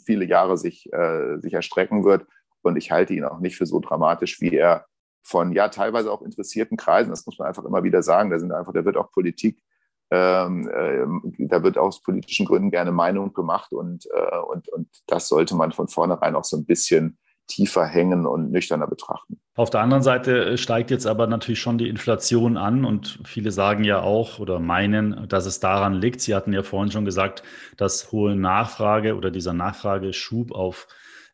[0.05, 2.25] viele Jahre sich, äh, sich erstrecken wird.
[2.61, 4.85] Und ich halte ihn auch nicht für so dramatisch, wie er
[5.23, 8.53] von ja teilweise auch interessierten Kreisen, das muss man einfach immer wieder sagen, da sind
[8.53, 9.61] einfach, da wird auch Politik,
[10.09, 15.27] ähm, äh, da wird aus politischen Gründen gerne Meinung gemacht und, äh, und, und das
[15.27, 17.17] sollte man von vornherein auch so ein bisschen
[17.47, 19.39] tiefer hängen und nüchterner betrachten.
[19.55, 23.51] Auf der anderen Seite äh, steigt jetzt aber natürlich schon die Inflation an und viele
[23.51, 26.21] sagen ja auch oder meinen, dass es daran liegt.
[26.21, 27.43] Sie hatten ja vorhin schon gesagt,
[27.75, 30.87] dass hohe Nachfrage oder dieser Nachfrageschub auf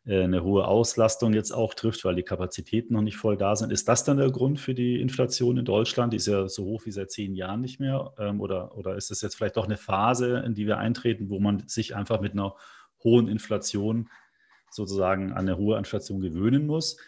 [0.06, 3.72] äh, eine hohe Auslastung jetzt auch trifft, weil die Kapazitäten noch nicht voll da sind.
[3.72, 6.12] Ist das dann der Grund für die Inflation in Deutschland?
[6.12, 8.12] Die ist ja so hoch wie seit zehn Jahren nicht mehr.
[8.18, 11.40] Ähm, oder, oder ist es jetzt vielleicht doch eine Phase, in die wir eintreten, wo
[11.40, 12.54] man sich einfach mit einer
[13.02, 14.08] hohen Inflation
[14.74, 16.98] sozusagen an eine hohe Inflation gewöhnen muss?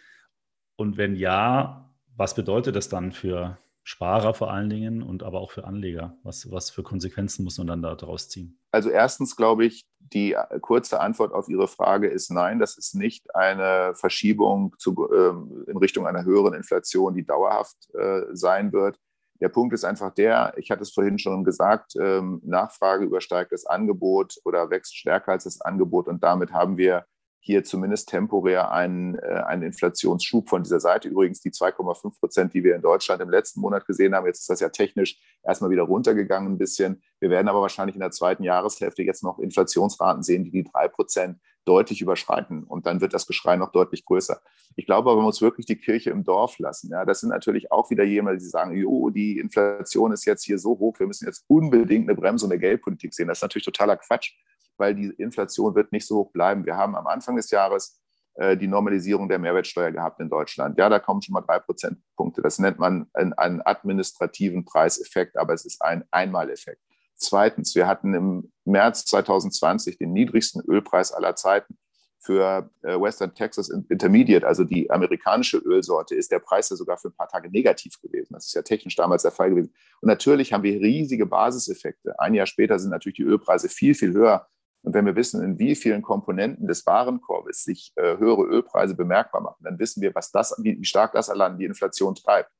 [0.75, 5.51] Und wenn ja, was bedeutet das dann für Sparer vor allen Dingen und aber auch
[5.51, 6.17] für Anleger?
[6.23, 8.59] Was, was für Konsequenzen muss man dann daraus ziehen?
[8.71, 13.33] Also erstens glaube ich, die kurze Antwort auf Ihre Frage ist nein, das ist nicht
[13.33, 18.99] eine Verschiebung zu, äh, in Richtung einer höheren Inflation, die dauerhaft äh, sein wird.
[19.39, 23.65] Der Punkt ist einfach der, ich hatte es vorhin schon gesagt, ähm, Nachfrage übersteigt das
[23.65, 27.05] Angebot oder wächst stärker als das Angebot und damit haben wir
[27.47, 31.07] hier zumindest temporär einen, äh, einen Inflationsschub von dieser Seite.
[31.07, 34.27] Übrigens die 2,5 Prozent, die wir in Deutschland im letzten Monat gesehen haben.
[34.27, 37.01] Jetzt ist das ja technisch erstmal wieder runtergegangen ein bisschen.
[37.19, 40.87] Wir werden aber wahrscheinlich in der zweiten Jahreshälfte jetzt noch Inflationsraten sehen, die die drei
[40.89, 42.63] Prozent deutlich überschreiten.
[42.63, 44.41] Und dann wird das Geschrei noch deutlich größer.
[44.75, 46.89] Ich glaube aber, man muss wirklich die Kirche im Dorf lassen.
[46.91, 50.59] Ja, das sind natürlich auch wieder jemand, die sagen, jo, die Inflation ist jetzt hier
[50.59, 53.27] so hoch, wir müssen jetzt unbedingt eine Bremse und eine Geldpolitik sehen.
[53.27, 54.33] Das ist natürlich totaler Quatsch
[54.77, 56.65] weil die Inflation wird nicht so hoch bleiben.
[56.65, 57.99] Wir haben am Anfang des Jahres
[58.37, 60.77] äh, die Normalisierung der Mehrwertsteuer gehabt in Deutschland.
[60.77, 62.41] Ja, da kommen schon mal drei Prozentpunkte.
[62.41, 63.33] Das nennt man einen
[63.65, 66.81] administrativen Preiseffekt, aber es ist ein Einmaleffekt.
[67.15, 71.77] Zweitens, wir hatten im März 2020 den niedrigsten Ölpreis aller Zeiten.
[72.19, 77.07] für äh, Western Texas Intermediate, also die amerikanische Ölsorte, ist der Preis ja sogar für
[77.07, 78.33] ein paar Tage negativ gewesen.
[78.33, 79.73] Das ist ja technisch damals der Fall gewesen.
[80.01, 82.19] Und natürlich haben wir riesige Basiseffekte.
[82.19, 84.45] Ein Jahr später sind natürlich die Ölpreise viel, viel höher.
[84.83, 89.41] Und wenn wir wissen, in wie vielen Komponenten des Warenkorbes sich äh, höhere Ölpreise bemerkbar
[89.41, 92.51] machen, dann wissen wir, was das, wie, stark das allein die Inflation treibt.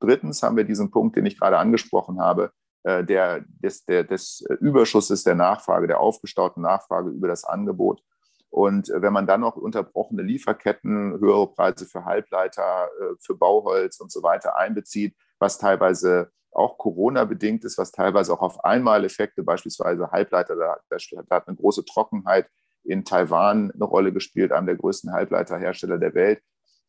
[0.00, 2.52] Drittens haben wir diesen Punkt, den ich gerade angesprochen habe,
[2.84, 8.02] äh, der, des, der, des Überschusses der Nachfrage, der aufgestauten Nachfrage über das Angebot.
[8.48, 14.00] Und äh, wenn man dann noch unterbrochene Lieferketten, höhere Preise für Halbleiter, äh, für Bauholz
[14.00, 20.10] und so weiter einbezieht, was teilweise auch Corona-bedingt ist, was teilweise auch auf Einmaleffekte, beispielsweise
[20.10, 22.48] Halbleiter, da, da hat eine große Trockenheit
[22.84, 26.40] in Taiwan eine Rolle gespielt, einem der größten Halbleiterhersteller der Welt.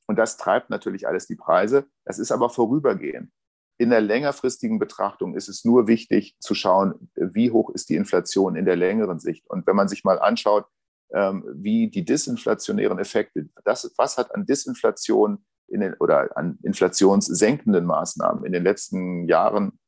[0.08, 1.86] Und das treibt natürlich alles die Preise.
[2.06, 3.32] Das ist aber vorübergehend.
[3.80, 8.56] In der längerfristigen Betrachtung ist es nur wichtig zu schauen, wie hoch ist die Inflation
[8.56, 9.48] in der längeren Sicht.
[9.50, 10.66] Und wenn man sich mal anschaut,
[11.14, 17.86] ähm, wie die disinflationären Effekte, das, was hat an Disinflation in den, oder an inflationssenkenden
[17.86, 19.80] Maßnahmen in den letzten Jahren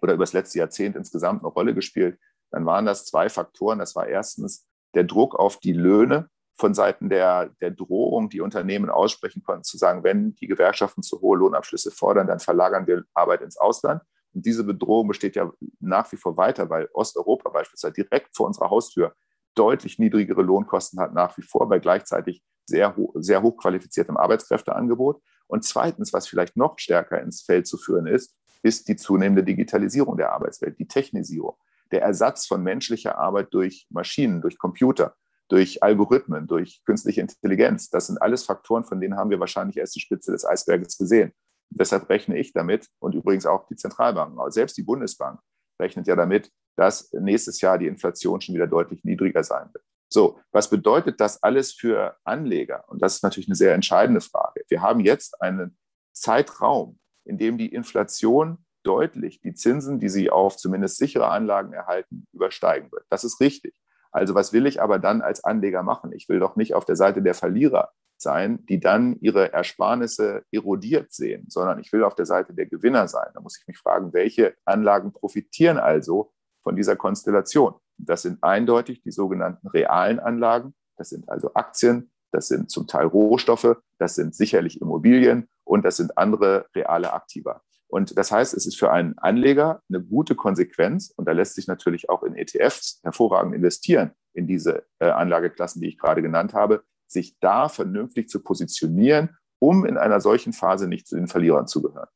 [0.00, 2.18] oder über das letzte Jahrzehnt insgesamt eine Rolle gespielt,
[2.50, 3.78] dann waren das zwei Faktoren.
[3.78, 8.90] Das war erstens der Druck auf die Löhne von Seiten der, der Drohung, die Unternehmen
[8.90, 13.42] aussprechen konnten, zu sagen, wenn die Gewerkschaften zu hohe Lohnabschlüsse fordern, dann verlagern wir Arbeit
[13.42, 14.02] ins Ausland.
[14.34, 18.70] Und diese Bedrohung besteht ja nach wie vor weiter, weil Osteuropa beispielsweise direkt vor unserer
[18.70, 19.14] Haustür
[19.54, 25.20] deutlich niedrigere Lohnkosten hat nach wie vor, bei gleichzeitig sehr, sehr hochqualifiziertem Arbeitskräfteangebot.
[25.46, 30.16] Und zweitens, was vielleicht noch stärker ins Feld zu führen ist, ist die zunehmende Digitalisierung
[30.16, 31.56] der Arbeitswelt, die Technisierung,
[31.90, 35.16] der Ersatz von menschlicher Arbeit durch Maschinen, durch Computer
[35.48, 37.90] durch Algorithmen, durch künstliche Intelligenz.
[37.90, 41.32] Das sind alles Faktoren, von denen haben wir wahrscheinlich erst die Spitze des Eisberges gesehen.
[41.70, 45.40] Deshalb rechne ich damit und übrigens auch die Zentralbanken, selbst die Bundesbank
[45.80, 49.84] rechnet ja damit, dass nächstes Jahr die Inflation schon wieder deutlich niedriger sein wird.
[50.08, 52.84] So, was bedeutet das alles für Anleger?
[52.88, 54.62] Und das ist natürlich eine sehr entscheidende Frage.
[54.68, 55.76] Wir haben jetzt einen
[56.12, 62.26] Zeitraum, in dem die Inflation deutlich die Zinsen, die sie auf zumindest sichere Anlagen erhalten,
[62.32, 63.04] übersteigen wird.
[63.10, 63.74] Das ist richtig.
[64.10, 66.12] Also was will ich aber dann als Anleger machen?
[66.12, 71.12] Ich will doch nicht auf der Seite der Verlierer sein, die dann ihre Ersparnisse erodiert
[71.12, 73.28] sehen, sondern ich will auf der Seite der Gewinner sein.
[73.34, 76.32] Da muss ich mich fragen, welche Anlagen profitieren also
[76.68, 77.76] von dieser Konstellation?
[77.96, 80.74] Das sind eindeutig die sogenannten realen Anlagen.
[80.98, 85.96] Das sind also Aktien, das sind zum Teil Rohstoffe, das sind sicherlich Immobilien und das
[85.96, 87.62] sind andere reale Aktiva.
[87.86, 91.68] Und das heißt, es ist für einen Anleger eine gute Konsequenz und da lässt sich
[91.68, 96.84] natürlich auch in ETFs hervorragend investieren, in diese äh, Anlageklassen, die ich gerade genannt habe,
[97.06, 101.80] sich da vernünftig zu positionieren, um in einer solchen Phase nicht zu den Verlierern zu
[101.80, 102.08] gehören.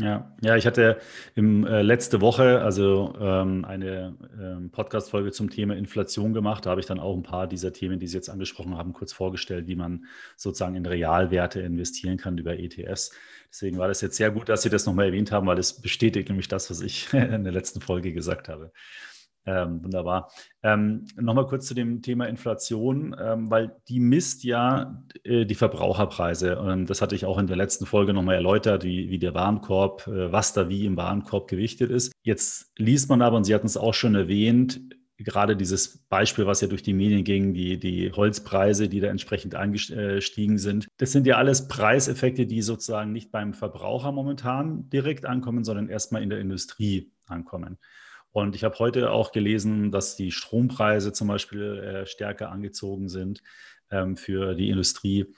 [0.00, 1.00] Ja, ja, ich hatte
[1.34, 6.66] im, äh, letzte Woche also ähm, eine ähm, Podcast-Folge zum Thema Inflation gemacht.
[6.66, 9.12] Da habe ich dann auch ein paar dieser Themen, die Sie jetzt angesprochen haben, kurz
[9.12, 10.04] vorgestellt, wie man
[10.36, 13.10] sozusagen in Realwerte investieren kann über ETFs.
[13.50, 16.28] Deswegen war das jetzt sehr gut, dass Sie das nochmal erwähnt haben, weil es bestätigt
[16.28, 18.70] nämlich das, was ich in der letzten Folge gesagt habe.
[19.48, 20.30] Ähm, wunderbar.
[20.62, 26.58] Ähm, Nochmal kurz zu dem Thema Inflation, ähm, weil die misst ja äh, die Verbraucherpreise.
[26.60, 30.06] Und das hatte ich auch in der letzten Folge nochmal erläutert, wie, wie der Warenkorb,
[30.06, 32.12] äh, was da wie im Warenkorb gewichtet ist.
[32.22, 34.82] Jetzt liest man aber, und Sie hatten es auch schon erwähnt,
[35.16, 39.54] gerade dieses Beispiel, was ja durch die Medien ging, die, die Holzpreise, die da entsprechend
[39.54, 40.88] angestiegen sind.
[40.98, 46.22] Das sind ja alles Preiseffekte, die sozusagen nicht beim Verbraucher momentan direkt ankommen, sondern erstmal
[46.22, 47.78] in der Industrie ankommen.
[48.38, 53.42] Und ich habe heute auch gelesen, dass die Strompreise zum Beispiel äh, stärker angezogen sind
[53.90, 55.34] ähm, für die Industrie.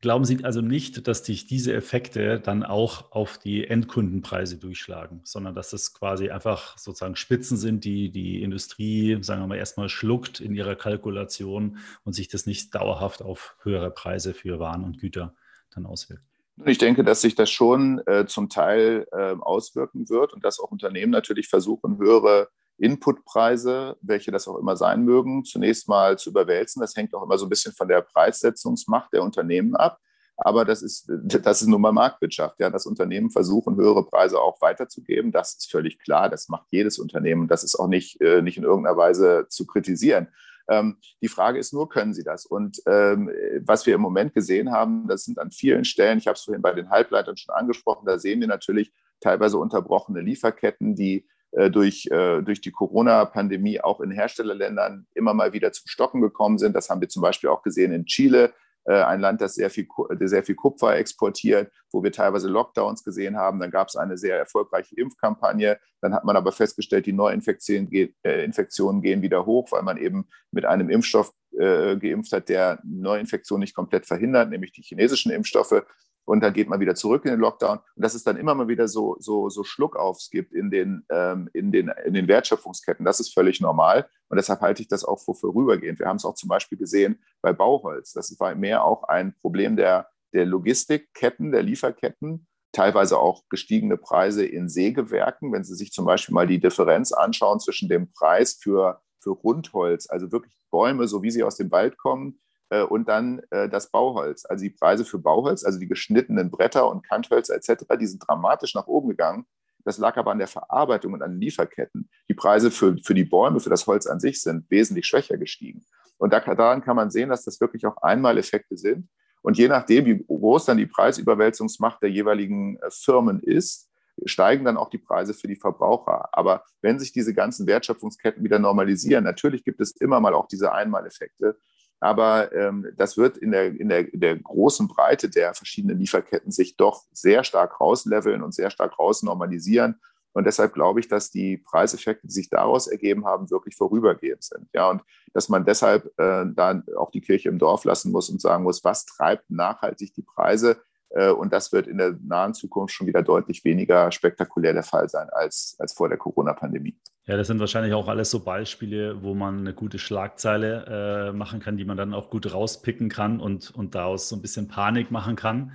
[0.00, 5.54] Glauben Sie also nicht, dass sich diese Effekte dann auch auf die Endkundenpreise durchschlagen, sondern
[5.54, 10.40] dass das quasi einfach sozusagen Spitzen sind, die die Industrie, sagen wir mal, erstmal schluckt
[10.40, 15.34] in ihrer Kalkulation und sich das nicht dauerhaft auf höhere Preise für Waren und Güter
[15.70, 16.35] dann auswirkt?
[16.64, 20.70] Ich denke, dass sich das schon äh, zum Teil äh, auswirken wird und dass auch
[20.70, 26.80] Unternehmen natürlich versuchen, höhere Inputpreise, welche das auch immer sein mögen, zunächst mal zu überwälzen.
[26.80, 29.98] Das hängt auch immer so ein bisschen von der Preissetzungsmacht der Unternehmen ab.
[30.38, 32.60] Aber das ist, das ist nun mal Marktwirtschaft.
[32.60, 35.32] Ja, das Unternehmen versuchen, höhere Preise auch weiterzugeben.
[35.32, 36.28] Das ist völlig klar.
[36.28, 37.48] Das macht jedes Unternehmen.
[37.48, 40.28] Das ist auch nicht, äh, nicht in irgendeiner Weise zu kritisieren.
[40.68, 42.46] Ähm, die Frage ist nur, können sie das?
[42.46, 43.30] Und ähm,
[43.64, 46.62] was wir im Moment gesehen haben, das sind an vielen Stellen, ich habe es vorhin
[46.62, 52.06] bei den Halbleitern schon angesprochen, da sehen wir natürlich teilweise unterbrochene Lieferketten, die äh, durch,
[52.10, 56.74] äh, durch die Corona-Pandemie auch in Herstellerländern immer mal wieder zum Stocken gekommen sind.
[56.74, 58.52] Das haben wir zum Beispiel auch gesehen in Chile,
[58.92, 59.86] ein Land, das sehr viel,
[60.20, 63.58] sehr viel Kupfer exportiert, wo wir teilweise Lockdowns gesehen haben.
[63.58, 65.78] Dann gab es eine sehr erfolgreiche Impfkampagne.
[66.00, 70.64] Dann hat man aber festgestellt, die Neuinfektionen äh, gehen wieder hoch, weil man eben mit
[70.64, 75.82] einem Impfstoff äh, geimpft hat, der Neuinfektionen nicht komplett verhindert, nämlich die chinesischen Impfstoffe
[76.26, 77.78] und dann geht man wieder zurück in den Lockdown.
[77.78, 81.48] Und dass es dann immer mal wieder so, so, so Schluckaufs gibt in den, ähm,
[81.54, 84.08] in, den, in den Wertschöpfungsketten, das ist völlig normal.
[84.28, 86.00] Und deshalb halte ich das auch für vorübergehend.
[86.00, 88.12] Wir haben es auch zum Beispiel gesehen bei Bauholz.
[88.12, 94.44] Das war mehr auch ein Problem der, der Logistikketten, der Lieferketten, teilweise auch gestiegene Preise
[94.44, 95.52] in Sägewerken.
[95.52, 100.10] Wenn Sie sich zum Beispiel mal die Differenz anschauen zwischen dem Preis für, für Rundholz,
[100.10, 102.40] also wirklich Bäume, so wie sie aus dem Wald kommen,
[102.82, 104.44] und dann äh, das Bauholz.
[104.44, 108.74] Also die Preise für Bauholz, also die geschnittenen Bretter und Kanthölzer etc., die sind dramatisch
[108.74, 109.46] nach oben gegangen.
[109.84, 112.10] Das lag aber an der Verarbeitung und an den Lieferketten.
[112.28, 115.84] Die Preise für, für die Bäume, für das Holz an sich sind wesentlich schwächer gestiegen.
[116.18, 119.08] Und da, daran kann man sehen, dass das wirklich auch Einmaleffekte sind.
[119.42, 123.88] Und je nachdem, wie groß dann die Preisüberwälzungsmacht der jeweiligen äh, Firmen ist,
[124.24, 126.30] steigen dann auch die Preise für die Verbraucher.
[126.32, 130.72] Aber wenn sich diese ganzen Wertschöpfungsketten wieder normalisieren, natürlich gibt es immer mal auch diese
[130.72, 131.58] Einmaleffekte.
[132.00, 136.76] Aber ähm, das wird in der, in, der, der großen Breite der verschiedenen Lieferketten sich
[136.76, 140.00] doch sehr stark rausleveln und sehr stark rausnormalisieren.
[140.32, 144.68] Und deshalb glaube ich, dass die Preiseffekte, die sich daraus ergeben haben, wirklich vorübergehend sind.
[144.74, 148.42] Ja, und dass man deshalb äh, dann auch die Kirche im Dorf lassen muss und
[148.42, 150.82] sagen muss, was treibt nachhaltig die Preise?
[151.16, 155.08] Äh, und das wird in der nahen Zukunft schon wieder deutlich weniger spektakulär der Fall
[155.08, 156.96] sein als, als vor der Corona-Pandemie.
[157.24, 161.58] Ja, das sind wahrscheinlich auch alles so Beispiele, wo man eine gute Schlagzeile äh, machen
[161.58, 165.10] kann, die man dann auch gut rauspicken kann und, und daraus so ein bisschen Panik
[165.10, 165.72] machen kann.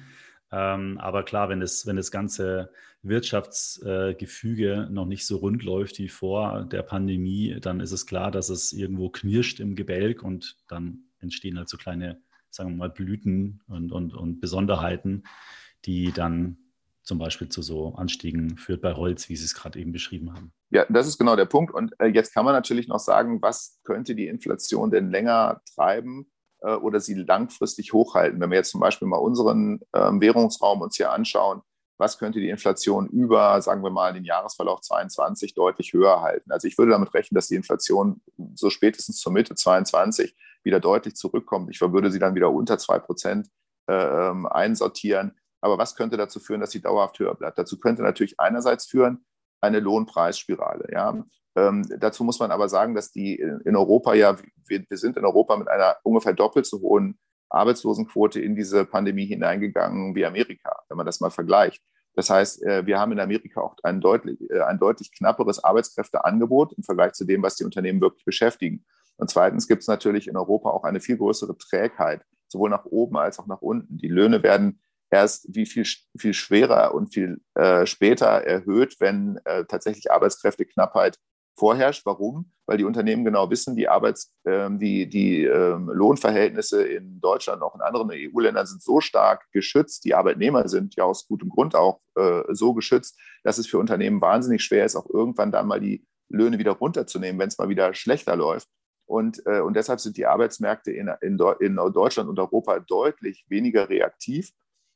[0.52, 2.72] Ähm, aber klar, wenn das, wenn das ganze
[3.02, 8.32] Wirtschaftsgefüge äh, noch nicht so rund läuft wie vor der Pandemie, dann ist es klar,
[8.32, 12.22] dass es irgendwo knirscht im Gebälk und dann entstehen halt so kleine
[12.52, 15.24] sagen wir mal, Blüten und, und, und Besonderheiten,
[15.86, 16.58] die dann
[17.04, 20.54] zum Beispiel zu so Anstiegen führt bei Holz, wie Sie es gerade eben beschrieben haben.
[20.70, 21.74] Ja, das ist genau der Punkt.
[21.74, 26.32] Und äh, jetzt kann man natürlich noch sagen, was könnte die Inflation denn länger treiben
[26.62, 28.40] äh, oder sie langfristig hochhalten?
[28.40, 31.62] Wenn wir jetzt zum Beispiel mal unseren ähm, Währungsraum uns hier anschauen,
[31.98, 36.52] was könnte die Inflation über, sagen wir mal, den Jahresverlauf 22 deutlich höher halten?
[36.52, 38.22] Also ich würde damit rechnen, dass die Inflation
[38.56, 41.70] so spätestens zur Mitte 22 wieder deutlich zurückkommt.
[41.72, 43.48] Ich würde sie dann wieder unter zwei Prozent
[43.88, 45.38] äh, ähm, einsortieren.
[45.62, 47.58] Aber was könnte dazu führen, dass sie dauerhaft höher bleibt?
[47.58, 49.26] Dazu könnte natürlich einerseits führen
[49.62, 50.88] eine Lohnpreisspirale.
[50.92, 51.24] Ja?
[51.56, 54.38] Ähm, dazu muss man aber sagen, dass die in Europa ja,
[54.68, 59.26] wir, wir sind in Europa mit einer ungefähr doppelt so hohen Arbeitslosenquote in diese Pandemie
[59.26, 61.84] hineingegangen wie Amerika, wenn man das mal vergleicht.
[62.14, 66.74] Das heißt, äh, wir haben in Amerika auch ein deutlich, äh, ein deutlich knapperes Arbeitskräfteangebot
[66.74, 68.86] im Vergleich zu dem, was die Unternehmen wirklich beschäftigen.
[69.22, 73.18] Und zweitens gibt es natürlich in Europa auch eine viel größere Trägheit, sowohl nach oben
[73.18, 74.00] als auch nach unten.
[74.00, 75.86] Die Löhne werden erst wie viel,
[76.18, 81.20] viel schwerer und viel äh, später erhöht, wenn äh, tatsächlich Arbeitskräfteknappheit
[81.56, 82.04] vorherrscht.
[82.08, 82.52] Warum?
[82.66, 87.68] Weil die Unternehmen genau wissen, die, Arbeits-, äh, die, die ähm, Lohnverhältnisse in Deutschland, und
[87.68, 91.76] auch in anderen EU-Ländern sind so stark geschützt, die Arbeitnehmer sind ja aus gutem Grund
[91.76, 95.80] auch äh, so geschützt, dass es für Unternehmen wahnsinnig schwer ist, auch irgendwann dann mal
[95.80, 98.68] die Löhne wieder runterzunehmen, wenn es mal wieder schlechter läuft.
[99.12, 103.90] Und, äh, und deshalb sind die Arbeitsmärkte in, in, in, Deutschland und Europa deutlich weniger
[103.90, 104.54] reaktiv.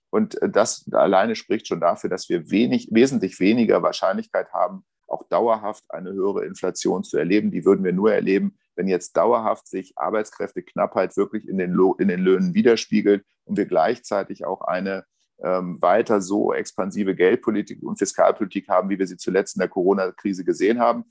[0.09, 5.27] Und äh, das alleine spricht schon dafür, dass wir wenig, wesentlich weniger Wahrscheinlichkeit haben, auch
[5.27, 7.51] dauerhaft eine höhere Inflation zu erleben.
[7.51, 12.21] Die würden wir nur erleben, wenn jetzt dauerhaft sich Arbeitskräfteknappheit wirklich in den, in den
[12.21, 15.03] Löhnen widerspiegelt und wir gleichzeitig auch eine
[15.43, 20.45] ähm, weiter so expansive Geldpolitik und Fiskalpolitik haben, wie wir sie zuletzt in der Corona-Krise
[20.45, 21.03] gesehen haben.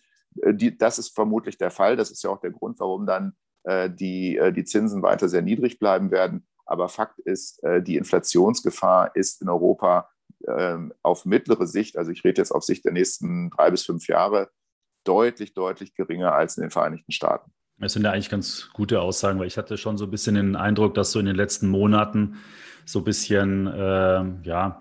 [0.42, 1.96] Äh, die, das ist vermutlich der Fall.
[1.96, 5.42] Das ist ja auch der Grund, warum dann äh, die, äh, die Zinsen weiter sehr
[5.42, 6.46] niedrig bleiben werden.
[6.66, 10.10] Aber Fakt ist, äh, die Inflationsgefahr ist in Europa
[10.46, 14.06] ähm, auf mittlere Sicht, also ich rede jetzt auf Sicht der nächsten drei bis fünf
[14.08, 14.50] Jahre,
[15.04, 17.50] deutlich, deutlich geringer als in den Vereinigten Staaten.
[17.78, 20.56] Das sind ja eigentlich ganz gute Aussagen, weil ich hatte schon so ein bisschen den
[20.56, 22.36] Eindruck, dass so in den letzten Monaten
[22.84, 24.80] so ein bisschen, äh, ja,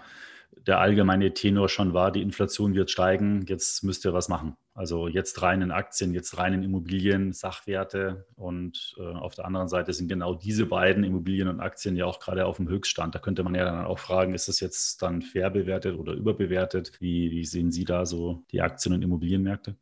[0.68, 4.56] der allgemeine Tenor schon war, die Inflation wird steigen, jetzt müsst ihr was machen.
[4.76, 9.68] Also jetzt rein in Aktien, jetzt rein in Immobilien, Sachwerte und äh, auf der anderen
[9.68, 13.14] Seite sind genau diese beiden Immobilien und Aktien ja auch gerade auf dem Höchststand.
[13.14, 17.00] Da könnte man ja dann auch fragen, ist das jetzt dann fair bewertet oder überbewertet?
[17.00, 19.76] Wie, wie sehen Sie da so die Aktien- und Immobilienmärkte?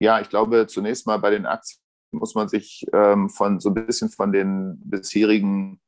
[0.00, 1.80] Ja, ich glaube, zunächst mal bei den Aktien
[2.10, 5.80] muss man sich ähm, von so ein bisschen von den bisherigen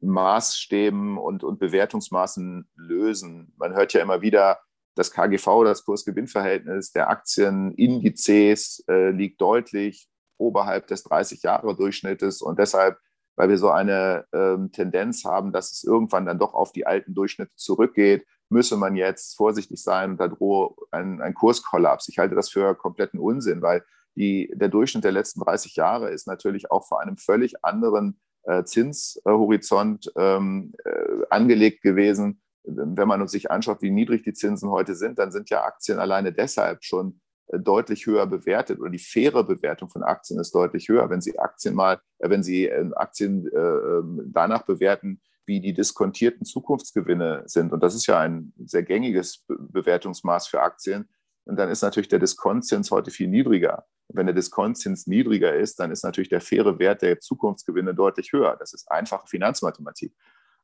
[0.00, 3.52] Maßstäben und, und Bewertungsmaßen lösen.
[3.56, 4.58] Man hört ja immer wieder,
[4.94, 12.98] das KGV, das Kursgewinnverhältnis der Aktienindizes äh, liegt deutlich oberhalb des 30-Jahre-Durchschnittes und deshalb
[13.40, 17.14] weil wir so eine ähm, Tendenz haben, dass es irgendwann dann doch auf die alten
[17.14, 22.08] Durchschnitte zurückgeht, müsse man jetzt vorsichtig sein und da drohe ein, ein Kurskollaps.
[22.10, 23.82] Ich halte das für kompletten Unsinn, weil
[24.14, 28.64] die, der Durchschnitt der letzten 30 Jahre ist natürlich auch vor einem völlig anderen äh,
[28.64, 32.42] Zinshorizont ähm, äh, angelegt gewesen.
[32.64, 35.98] Wenn man uns sich anschaut, wie niedrig die Zinsen heute sind, dann sind ja Aktien
[35.98, 40.88] alleine deshalb schon äh, deutlich höher bewertet oder die faire Bewertung von Aktien ist deutlich
[40.88, 41.08] höher.
[41.10, 45.72] Wenn Sie Aktien mal, äh, wenn Sie äh, Aktien äh, ähm, danach bewerten, wie die
[45.72, 51.08] diskontierten Zukunftsgewinne sind, und das ist ja ein sehr gängiges Bewertungsmaß für Aktien,
[51.44, 53.86] und dann ist natürlich der Diskontzins heute viel niedriger.
[54.12, 58.56] wenn der Diskontzins niedriger ist, dann ist natürlich der faire Wert der Zukunftsgewinne deutlich höher.
[58.58, 60.14] Das ist einfache Finanzmathematik.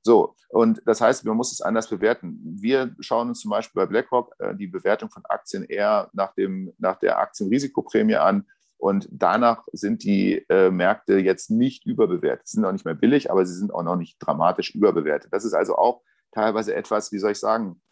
[0.07, 2.39] So, und das heißt, man muss es anders bewerten.
[2.41, 6.73] Wir schauen uns zum Beispiel bei BlackRock äh, die Bewertung von Aktien eher nach, dem,
[6.79, 8.47] nach der Aktienrisikoprämie an.
[8.79, 12.47] Und danach sind die äh, Märkte jetzt nicht überbewertet.
[12.47, 15.33] Sie sind auch nicht mehr billig, aber sie sind auch noch nicht dramatisch überbewertet.
[15.33, 17.83] Das ist also auch teilweise etwas, wie soll ich sagen,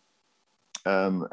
[0.85, 1.27] ähm,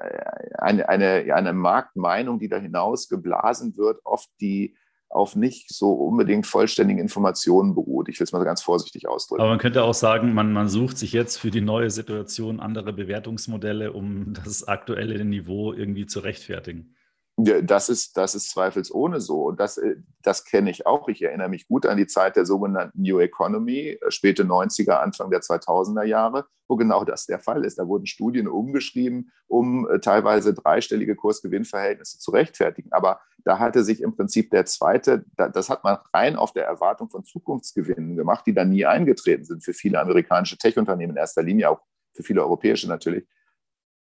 [0.57, 4.75] eine, eine, eine Marktmeinung, die da hinaus geblasen wird, oft die
[5.11, 8.09] auf nicht so unbedingt vollständigen Informationen beruht.
[8.09, 9.41] Ich will es mal ganz vorsichtig ausdrücken.
[9.41, 12.93] Aber man könnte auch sagen, man, man sucht sich jetzt für die neue Situation andere
[12.93, 16.95] Bewertungsmodelle, um das aktuelle Niveau irgendwie zu rechtfertigen.
[17.43, 19.43] Das ist, das ist zweifelsohne so.
[19.43, 21.07] Und das, äh, das kenne ich auch.
[21.07, 25.31] Ich erinnere mich gut an die Zeit der sogenannten New Economy, äh, späte 90er, Anfang
[25.31, 27.79] der 2000er Jahre, wo genau das der Fall ist.
[27.79, 32.91] Da wurden Studien umgeschrieben, um äh, teilweise dreistellige Kursgewinnverhältnisse zu rechtfertigen.
[32.91, 37.09] Aber da hatte sich im Prinzip der zweite, das hat man rein auf der Erwartung
[37.09, 41.69] von Zukunftsgewinnen gemacht, die dann nie eingetreten sind für viele amerikanische Tech-Unternehmen, in erster Linie
[41.69, 41.79] auch
[42.13, 43.25] für viele europäische natürlich.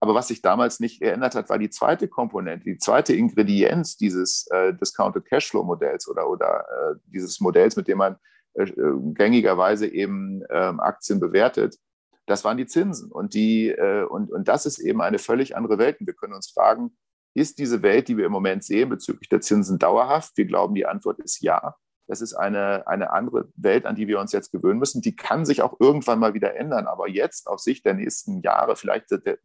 [0.01, 4.47] Aber was sich damals nicht geändert hat, war die zweite Komponente, die zweite Ingredienz dieses
[4.51, 8.15] äh, Discounted Cashflow-Modells oder, oder äh, dieses Modells, mit dem man
[8.53, 8.71] äh,
[9.13, 11.77] gängigerweise eben ähm, Aktien bewertet.
[12.25, 13.11] Das waren die Zinsen.
[13.11, 15.99] Und, die, äh, und, und das ist eben eine völlig andere Welt.
[15.99, 16.95] Und wir können uns fragen,
[17.33, 20.37] ist diese Welt, die wir im Moment sehen bezüglich der Zinsen, dauerhaft?
[20.37, 21.75] Wir glauben, die Antwort ist ja.
[22.09, 24.99] Das ist eine, eine andere Welt, an die wir uns jetzt gewöhnen müssen.
[24.99, 26.87] Die kann sich auch irgendwann mal wieder ändern.
[26.87, 29.37] Aber jetzt auf Sicht der nächsten Jahre, vielleicht der,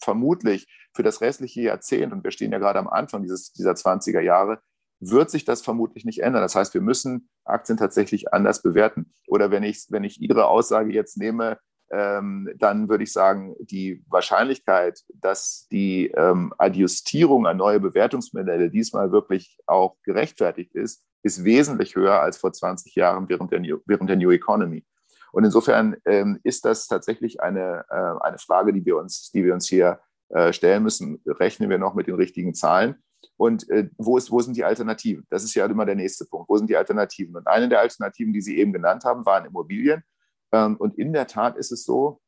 [0.00, 4.20] vermutlich für das restliche Jahrzehnt, und wir stehen ja gerade am Anfang dieses, dieser 20er
[4.20, 4.60] Jahre,
[5.00, 6.42] wird sich das vermutlich nicht ändern.
[6.42, 9.12] Das heißt, wir müssen Aktien tatsächlich anders bewerten.
[9.26, 11.58] Oder wenn ich, wenn ich Ihre Aussage jetzt nehme,
[11.90, 19.10] ähm, dann würde ich sagen, die Wahrscheinlichkeit, dass die ähm, Adjustierung an neue Bewertungsmodelle diesmal
[19.10, 24.08] wirklich auch gerechtfertigt ist, ist wesentlich höher als vor 20 Jahren während der New, während
[24.08, 24.84] der New Economy.
[25.32, 29.54] Und insofern ähm, ist das tatsächlich eine, äh, eine Frage, die wir uns, die wir
[29.54, 31.20] uns hier äh, stellen müssen.
[31.26, 33.02] Rechnen wir noch mit den richtigen Zahlen?
[33.36, 35.26] Und äh, wo, ist, wo sind die Alternativen?
[35.30, 36.48] Das ist ja immer der nächste Punkt.
[36.48, 37.34] Wo sind die Alternativen?
[37.34, 40.04] Und eine der Alternativen, die Sie eben genannt haben, waren Immobilien.
[40.52, 42.20] Ähm, und in der Tat ist es so,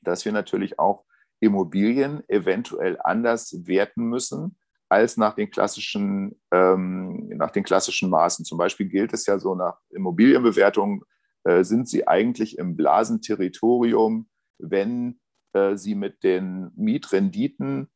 [0.00, 1.04] dass wir natürlich auch
[1.40, 4.56] Immobilien eventuell anders werten müssen,
[4.92, 8.44] als nach den klassischen, ähm, nach den klassischen Maßen.
[8.44, 11.04] Zum Beispiel gilt es ja so nach Immobilienbewertung,
[11.44, 14.28] äh, sind sie eigentlich im Blasenterritorium,
[14.58, 15.18] wenn
[15.54, 17.88] äh, sie mit den Mietrenditen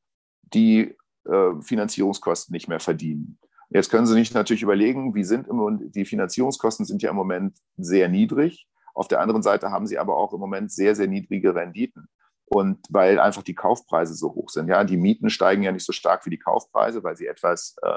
[0.43, 3.39] die äh, Finanzierungskosten nicht mehr verdienen.
[3.69, 7.59] Jetzt können Sie sich natürlich überlegen, wie sind im, die Finanzierungskosten sind ja im Moment
[7.77, 8.69] sehr niedrig.
[8.95, 12.09] Auf der anderen Seite haben sie aber auch im Moment sehr, sehr niedrige Renditen.
[12.49, 14.69] Und weil einfach die Kaufpreise so hoch sind.
[14.69, 17.89] Ja, die Mieten steigen ja nicht so stark wie die Kaufpreise, weil sie etwas, äh,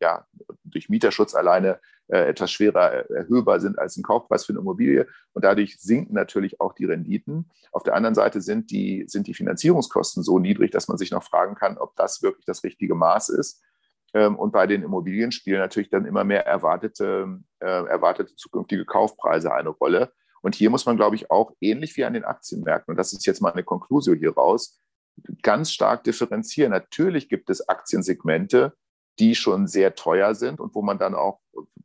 [0.00, 0.24] ja,
[0.62, 5.08] durch Mieterschutz alleine äh, etwas schwerer erhöhbar sind als ein Kaufpreis für eine Immobilie.
[5.32, 7.50] Und dadurch sinken natürlich auch die Renditen.
[7.72, 11.24] Auf der anderen Seite sind die, sind die Finanzierungskosten so niedrig, dass man sich noch
[11.24, 13.62] fragen kann, ob das wirklich das richtige Maß ist.
[14.14, 19.52] Ähm, und bei den Immobilien spielen natürlich dann immer mehr erwartete, äh, erwartete zukünftige Kaufpreise
[19.52, 20.12] eine Rolle.
[20.42, 23.26] Und hier muss man, glaube ich, auch ähnlich wie an den Aktienmärkten, und das ist
[23.26, 24.80] jetzt mal eine Konklusion hier raus,
[25.42, 26.70] ganz stark differenzieren.
[26.70, 28.74] Natürlich gibt es Aktiensegmente,
[29.18, 31.40] die schon sehr teuer sind und wo man dann auch,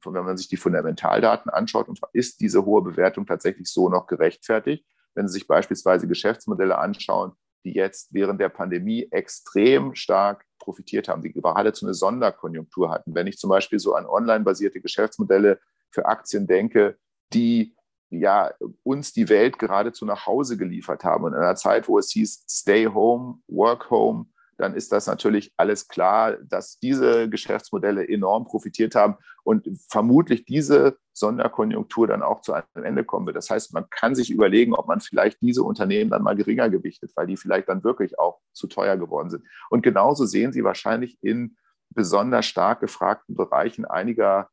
[0.05, 4.85] wenn man sich die Fundamentaldaten anschaut, ist diese hohe Bewertung tatsächlich so noch gerechtfertigt.
[5.15, 7.33] Wenn Sie sich beispielsweise Geschäftsmodelle anschauen,
[7.65, 13.15] die jetzt während der Pandemie extrem stark profitiert haben, die geradezu eine Sonderkonjunktur hatten.
[13.15, 15.59] Wenn ich zum Beispiel so an online-basierte Geschäftsmodelle
[15.91, 16.97] für Aktien denke,
[17.33, 17.75] die
[18.19, 18.51] ja,
[18.83, 21.23] uns die Welt geradezu nach Hause geliefert haben.
[21.23, 25.51] Und in einer Zeit, wo es hieß, stay home, work home, dann ist das natürlich
[25.57, 32.53] alles klar, dass diese Geschäftsmodelle enorm profitiert haben und vermutlich diese Sonderkonjunktur dann auch zu
[32.53, 33.35] einem Ende kommen wird.
[33.35, 37.11] Das heißt, man kann sich überlegen, ob man vielleicht diese Unternehmen dann mal geringer gewichtet,
[37.15, 39.43] weil die vielleicht dann wirklich auch zu teuer geworden sind.
[39.69, 41.57] Und genauso sehen Sie wahrscheinlich in
[41.89, 44.49] besonders stark gefragten Bereichen einiger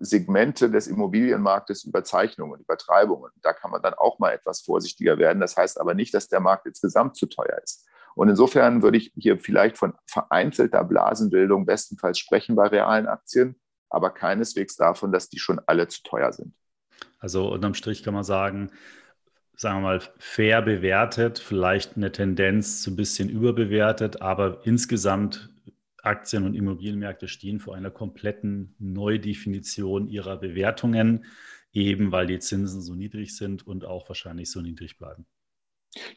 [0.00, 3.32] Segmente des Immobilienmarktes Überzeichnungen, Übertreibungen.
[3.42, 5.40] Da kann man dann auch mal etwas vorsichtiger werden.
[5.40, 7.86] Das heißt aber nicht, dass der Markt insgesamt zu teuer ist.
[8.14, 13.56] Und insofern würde ich hier vielleicht von vereinzelter Blasenbildung bestenfalls sprechen bei realen Aktien,
[13.90, 16.54] aber keineswegs davon, dass die schon alle zu teuer sind.
[17.18, 18.70] Also unterm Strich kann man sagen,
[19.56, 25.50] sagen wir mal, fair bewertet, vielleicht eine Tendenz zu ein bisschen überbewertet, aber insgesamt
[26.06, 31.26] Aktien- und Immobilienmärkte stehen vor einer kompletten Neudefinition ihrer Bewertungen,
[31.72, 35.26] eben weil die Zinsen so niedrig sind und auch wahrscheinlich so niedrig bleiben.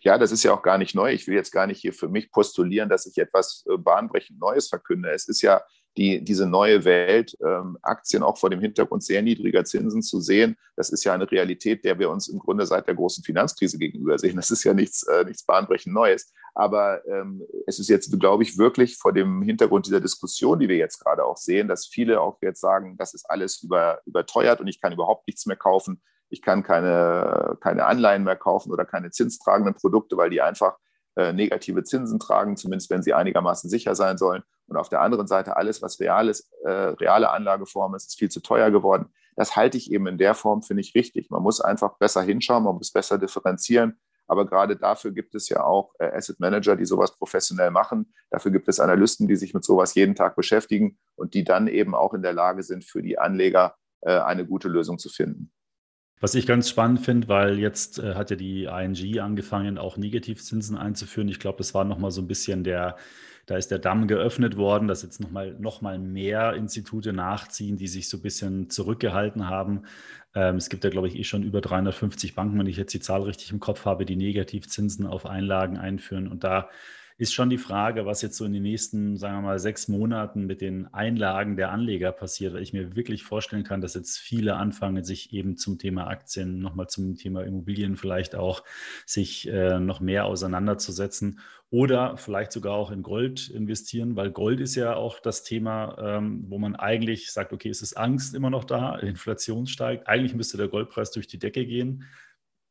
[0.01, 1.11] Ja, das ist ja auch gar nicht neu.
[1.11, 4.67] Ich will jetzt gar nicht hier für mich postulieren, dass ich etwas äh, bahnbrechend Neues
[4.67, 5.09] verkünde.
[5.11, 5.61] Es ist ja
[5.97, 10.55] die, diese neue Welt, ähm, Aktien auch vor dem Hintergrund sehr niedriger Zinsen zu sehen,
[10.75, 14.17] das ist ja eine Realität, der wir uns im Grunde seit der großen Finanzkrise gegenüber
[14.17, 14.37] sehen.
[14.37, 16.31] Das ist ja nichts, äh, nichts bahnbrechend Neues.
[16.55, 20.77] Aber ähm, es ist jetzt, glaube ich, wirklich vor dem Hintergrund dieser Diskussion, die wir
[20.77, 24.67] jetzt gerade auch sehen, dass viele auch jetzt sagen, das ist alles über, überteuert und
[24.67, 26.01] ich kann überhaupt nichts mehr kaufen.
[26.29, 30.77] Ich kann keine, keine Anleihen mehr kaufen oder keine zinstragenden Produkte, weil die einfach
[31.15, 34.43] äh, negative Zinsen tragen, zumindest wenn sie einigermaßen sicher sein sollen.
[34.69, 38.41] Und auf der anderen Seite alles, was reales, äh, reale Anlageform ist, ist viel zu
[38.41, 39.07] teuer geworden.
[39.35, 41.29] Das halte ich eben in der Form, finde ich, richtig.
[41.29, 43.99] Man muss einfach besser hinschauen, man muss besser differenzieren.
[44.27, 48.13] Aber gerade dafür gibt es ja auch äh, Asset Manager, die sowas professionell machen.
[48.29, 51.95] Dafür gibt es Analysten, die sich mit sowas jeden Tag beschäftigen und die dann eben
[51.95, 55.51] auch in der Lage sind, für die Anleger äh, eine gute Lösung zu finden.
[56.21, 60.77] Was ich ganz spannend finde, weil jetzt äh, hat ja die ING angefangen, auch Negativzinsen
[60.77, 61.29] einzuführen.
[61.29, 62.97] Ich glaube, das war nochmal so ein bisschen der,
[63.49, 67.87] da ist der Damm geöffnet worden, dass jetzt nochmal noch mal mehr Institute nachziehen, die
[67.87, 69.85] sich so ein bisschen zurückgehalten haben.
[70.35, 72.99] Ähm, es gibt ja, glaube ich, eh schon über 350 Banken, wenn ich jetzt die
[72.99, 76.27] Zahl richtig im Kopf habe, die Negativzinsen auf Einlagen einführen.
[76.27, 76.69] Und da
[77.19, 80.45] ist schon die Frage, was jetzt so in den nächsten, sagen wir mal, sechs Monaten
[80.45, 84.55] mit den Einlagen der Anleger passiert, weil ich mir wirklich vorstellen kann, dass jetzt viele
[84.55, 88.63] anfangen, sich eben zum Thema Aktien, nochmal zum Thema Immobilien vielleicht auch,
[89.05, 94.75] sich äh, noch mehr auseinanderzusetzen oder vielleicht sogar auch in Gold investieren, weil Gold ist
[94.75, 98.63] ja auch das Thema, ähm, wo man eigentlich sagt, okay, es ist Angst immer noch
[98.63, 102.05] da, Inflation steigt, eigentlich müsste der Goldpreis durch die Decke gehen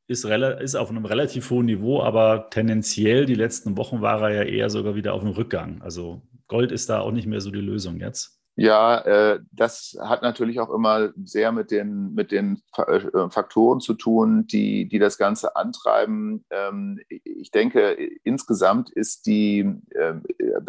[0.08, 4.50] ist, ist auf einem relativ hohen Niveau, aber tendenziell die letzten Wochen war er ja
[4.50, 5.80] eher sogar wieder auf dem Rückgang.
[5.82, 8.38] Also Gold ist da auch nicht mehr so die Lösung jetzt.
[8.56, 13.94] Ja, äh, das hat natürlich auch immer sehr mit den, mit den äh, Faktoren zu
[13.94, 16.44] tun, die, die das Ganze antreiben.
[16.50, 17.92] Ähm, ich denke,
[18.24, 20.14] insgesamt ist die, äh,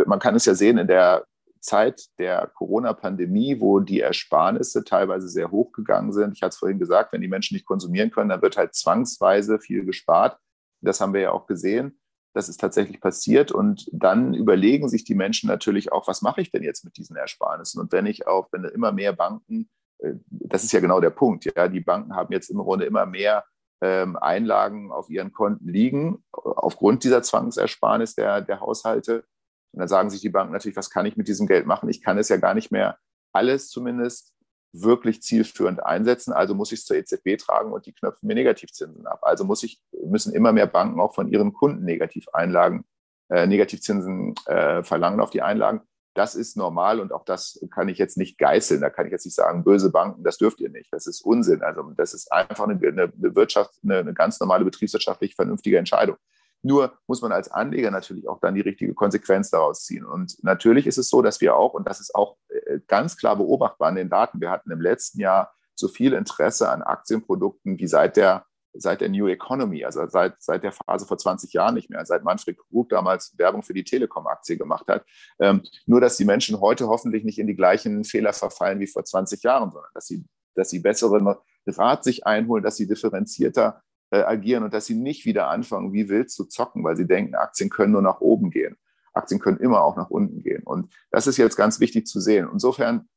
[0.06, 1.26] man kann es ja sehen in der
[1.62, 6.34] Zeit der Corona-Pandemie, wo die Ersparnisse teilweise sehr hoch gegangen sind.
[6.36, 9.60] Ich hatte es vorhin gesagt, wenn die Menschen nicht konsumieren können, dann wird halt zwangsweise
[9.60, 10.38] viel gespart.
[10.82, 12.00] Das haben wir ja auch gesehen.
[12.34, 13.52] Das ist tatsächlich passiert.
[13.52, 17.16] Und dann überlegen sich die Menschen natürlich auch, was mache ich denn jetzt mit diesen
[17.16, 17.82] Ersparnissen?
[17.82, 21.46] Und wenn ich auch, wenn immer mehr Banken, äh, das ist ja genau der Punkt,
[21.46, 23.46] ja, die Banken haben jetzt im Grunde immer mehr
[23.82, 29.26] ähm, Einlagen auf ihren Konten liegen, aufgrund dieser Zwangsersparnis der, der Haushalte.
[29.72, 31.90] Und dann sagen sich die Banken natürlich, was kann ich mit diesem Geld machen?
[31.90, 32.98] Ich kann es ja gar nicht mehr
[33.32, 34.34] alles zumindest
[34.72, 36.32] wirklich zielführend einsetzen.
[36.34, 39.20] Also muss ich es zur EZB tragen und die knöpfen mir Negativzinsen ab.
[39.24, 42.86] Also muss ich, müssen immer mehr Banken auch von ihren Kunden Negativeinlagen,
[43.30, 45.82] äh, Negativzinsen äh, verlangen auf die Einlagen.
[46.16, 48.82] Das ist normal und auch das kann ich jetzt nicht geißeln.
[48.82, 50.92] Da kann ich jetzt nicht sagen, böse Banken, das dürft ihr nicht.
[50.92, 51.62] Das ist Unsinn.
[51.62, 56.18] Also das ist einfach eine, eine Wirtschaft, eine, eine ganz normale betriebswirtschaftlich vernünftige Entscheidung.
[56.62, 60.06] Nur muss man als Anleger natürlich auch dann die richtige Konsequenz daraus ziehen.
[60.06, 63.38] Und natürlich ist es so, dass wir auch, und das ist auch äh, ganz klar
[63.38, 67.88] beobachtbar an den Daten, wir hatten im letzten Jahr so viel Interesse an Aktienprodukten wie
[67.88, 71.90] seit der, seit der New Economy, also seit, seit der Phase vor 20 Jahren nicht
[71.90, 75.06] mehr, seit Manfred Krug damals Werbung für die Telekom-Aktie gemacht hat.
[75.40, 79.06] Ähm, nur, dass die Menschen heute hoffentlich nicht in die gleichen Fehler verfallen wie vor
[79.06, 81.36] 20 Jahren, sondern dass sie, dass sie besseren
[81.66, 83.82] Rat sich einholen, dass sie differenzierter
[84.12, 87.36] äh, agieren und dass sie nicht wieder anfangen, wie wild zu zocken, weil sie denken,
[87.36, 88.78] Aktien können nur nach oben gehen.
[89.14, 90.64] Aktien können immer auch nach unten gehen.
[90.64, 92.48] Und das ist jetzt ganz wichtig zu sehen.
[92.52, 93.08] Insofern,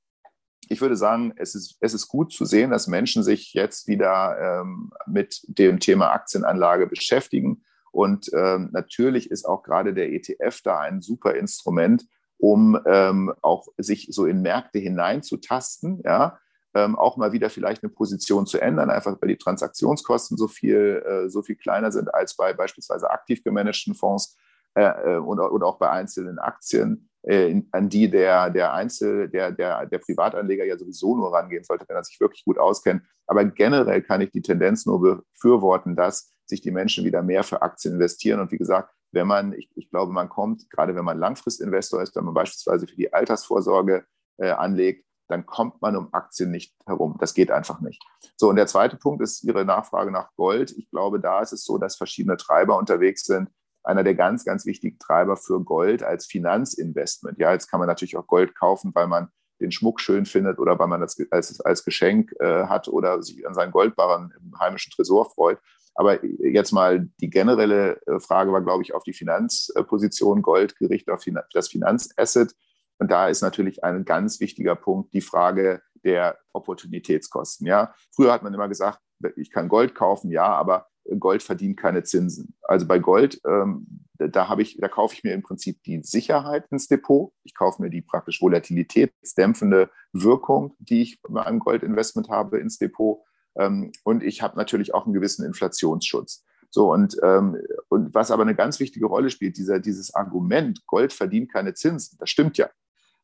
[0.68, 4.62] ich würde sagen, es ist, es ist gut zu sehen, dass Menschen sich jetzt wieder
[4.62, 7.64] ähm, mit dem Thema Aktienanlage beschäftigen.
[7.90, 12.06] Und ähm, natürlich ist auch gerade der ETF da ein super Instrument,
[12.38, 16.38] um ähm, auch sich so in Märkte hineinzutasten, ja,
[16.74, 21.02] ähm, auch mal wieder vielleicht eine Position zu ändern, einfach weil die Transaktionskosten so viel,
[21.06, 24.36] äh, so viel kleiner sind als bei beispielsweise aktiv gemanagten Fonds
[24.74, 29.52] äh, äh oder, oder auch bei einzelnen Aktien, äh, an die der, der Einzel-, der,
[29.52, 33.02] der, der Privatanleger ja sowieso nur rangehen sollte, wenn er sich wirklich gut auskennt.
[33.26, 37.62] Aber generell kann ich die Tendenz nur befürworten, dass sich die Menschen wieder mehr für
[37.62, 38.40] Aktien investieren.
[38.40, 42.16] Und wie gesagt, wenn man, ich, ich glaube, man kommt, gerade wenn man Langfristinvestor ist,
[42.16, 44.04] wenn man beispielsweise für die Altersvorsorge
[44.38, 47.16] äh, anlegt, dann kommt man um Aktien nicht herum.
[47.18, 48.02] Das geht einfach nicht.
[48.36, 50.72] So, und der zweite Punkt ist Ihre Nachfrage nach Gold.
[50.76, 53.50] Ich glaube, da ist es so, dass verschiedene Treiber unterwegs sind.
[53.84, 57.38] Einer der ganz, ganz wichtigen Treiber für Gold als Finanzinvestment.
[57.38, 59.28] Ja, jetzt kann man natürlich auch Gold kaufen, weil man
[59.60, 63.46] den Schmuck schön findet oder weil man das als, als Geschenk äh, hat oder sich
[63.46, 65.58] an seinen Goldbarren im heimischen Tresor freut.
[65.94, 71.14] Aber jetzt mal die generelle äh, Frage war, glaube ich, auf die Finanzposition Gold gerichtet,
[71.14, 72.54] auf das Finanzasset.
[73.02, 77.66] Und da ist natürlich ein ganz wichtiger Punkt die Frage der Opportunitätskosten.
[77.66, 79.00] Ja, früher hat man immer gesagt,
[79.34, 80.86] ich kann Gold kaufen, ja, aber
[81.18, 82.54] Gold verdient keine Zinsen.
[82.62, 86.68] Also bei Gold, ähm, da habe ich, da kaufe ich mir im Prinzip die Sicherheit
[86.70, 87.32] ins Depot.
[87.42, 93.18] Ich kaufe mir die praktisch volatilitätsdämpfende Wirkung, die ich bei einem Goldinvestment habe, ins Depot.
[93.56, 96.44] Ähm, und ich habe natürlich auch einen gewissen Inflationsschutz.
[96.70, 97.56] So, und, ähm,
[97.88, 102.16] und was aber eine ganz wichtige Rolle spielt, dieser, dieses Argument, Gold verdient keine Zinsen,
[102.20, 102.70] das stimmt ja.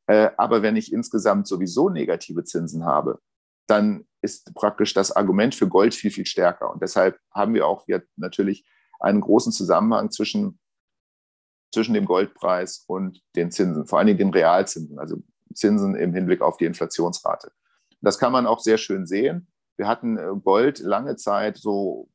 [0.08, 3.20] Äh, aber wenn ich insgesamt sowieso negative Zinsen habe,
[3.68, 6.72] dann ist praktisch das Argument für Gold viel, viel stärker.
[6.72, 8.66] Und deshalb haben wir auch jetzt natürlich
[9.00, 10.58] einen großen Zusammenhang zwischen,
[11.72, 15.18] zwischen dem Goldpreis und den Zinsen, vor allen Dingen den Realzinsen, also
[15.54, 17.52] Zinsen im Hinblick auf die Inflationsrate.
[18.00, 19.48] Das kann man auch sehr schön sehen.
[19.76, 22.08] Wir hatten äh, Gold lange Zeit so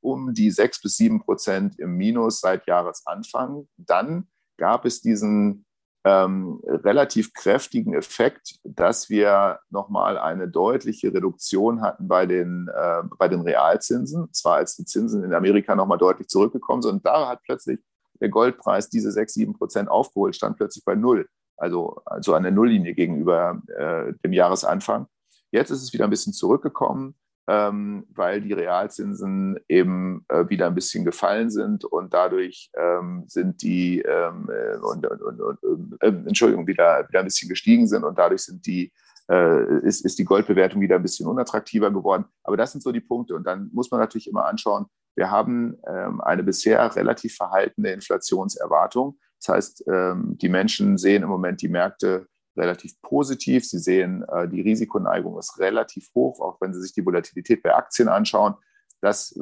[0.00, 3.68] um die sechs bis sieben Prozent im Minus seit Jahresanfang.
[3.76, 4.28] Dann
[4.58, 5.66] gab es diesen
[6.04, 13.28] ähm, relativ kräftigen Effekt, dass wir nochmal eine deutliche Reduktion hatten bei den, äh, bei
[13.28, 16.92] den Realzinsen, zwar als die Zinsen in Amerika nochmal deutlich zurückgekommen sind.
[16.92, 17.80] Und da hat plötzlich
[18.20, 22.52] der Goldpreis diese 6, 7 Prozent aufgeholt, stand plötzlich bei Null, also, also an der
[22.52, 25.06] Nulllinie gegenüber äh, dem Jahresanfang.
[25.50, 27.14] Jetzt ist es wieder ein bisschen zurückgekommen
[27.50, 33.62] ähm, weil die Realzinsen eben äh, wieder ein bisschen gefallen sind und dadurch ähm, sind
[33.62, 38.16] die, ähm, äh, und, und, und, äh, Entschuldigung, wieder, wieder ein bisschen gestiegen sind und
[38.16, 38.92] dadurch sind die,
[39.28, 42.24] äh, ist, ist die Goldbewertung wieder ein bisschen unattraktiver geworden.
[42.44, 43.34] Aber das sind so die Punkte.
[43.34, 44.86] Und dann muss man natürlich immer anschauen,
[45.16, 49.18] wir haben ähm, eine bisher relativ verhaltene Inflationserwartung.
[49.40, 53.66] Das heißt, ähm, die Menschen sehen im Moment die Märkte relativ positiv.
[53.66, 57.74] Sie sehen, äh, die Risikoneigung ist relativ hoch, auch wenn Sie sich die Volatilität bei
[57.74, 58.54] Aktien anschauen.
[59.00, 59.40] Das äh,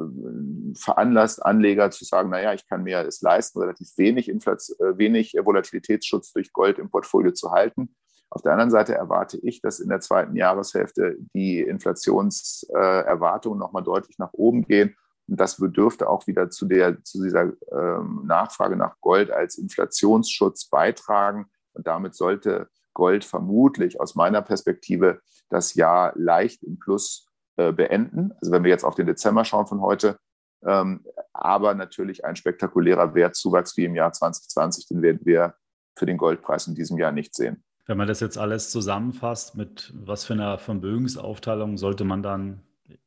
[0.75, 5.33] veranlasst Anleger zu sagen, naja, ich kann mir es leisten, relativ wenig, Inflation, äh, wenig
[5.33, 7.95] Volatilitätsschutz durch Gold im Portfolio zu halten.
[8.31, 14.19] Auf der anderen Seite erwarte ich, dass in der zweiten Jahreshälfte die Inflationserwartungen nochmal deutlich
[14.19, 14.95] nach oben gehen.
[15.27, 20.65] Und das bedürfte auch wieder zu, der, zu dieser ähm, Nachfrage nach Gold als Inflationsschutz
[20.69, 21.47] beitragen.
[21.73, 22.69] Und damit sollte
[22.99, 28.33] Gold vermutlich aus meiner Perspektive das Jahr leicht im Plus äh, beenden.
[28.41, 30.19] Also wenn wir jetzt auf den Dezember schauen von heute,
[30.65, 35.55] ähm, aber natürlich ein spektakulärer Wertzuwachs wie im Jahr 2020, den werden wir
[35.97, 37.63] für den Goldpreis in diesem Jahr nicht sehen.
[37.85, 42.61] Wenn man das jetzt alles zusammenfasst, mit was für einer Vermögensaufteilung sollte man dann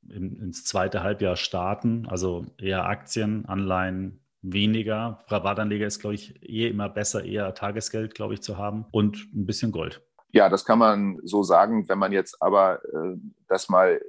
[0.09, 2.07] in, ins zweite Halbjahr starten?
[2.09, 5.21] Also eher Aktien, Anleihen, weniger.
[5.27, 9.47] Privatanleger ist, glaube ich, eh immer besser, eher Tagesgeld, glaube ich, zu haben und ein
[9.47, 10.03] bisschen Gold.
[10.33, 11.89] Ja, das kann man so sagen.
[11.89, 13.17] Wenn man jetzt aber äh,
[13.49, 14.01] das mal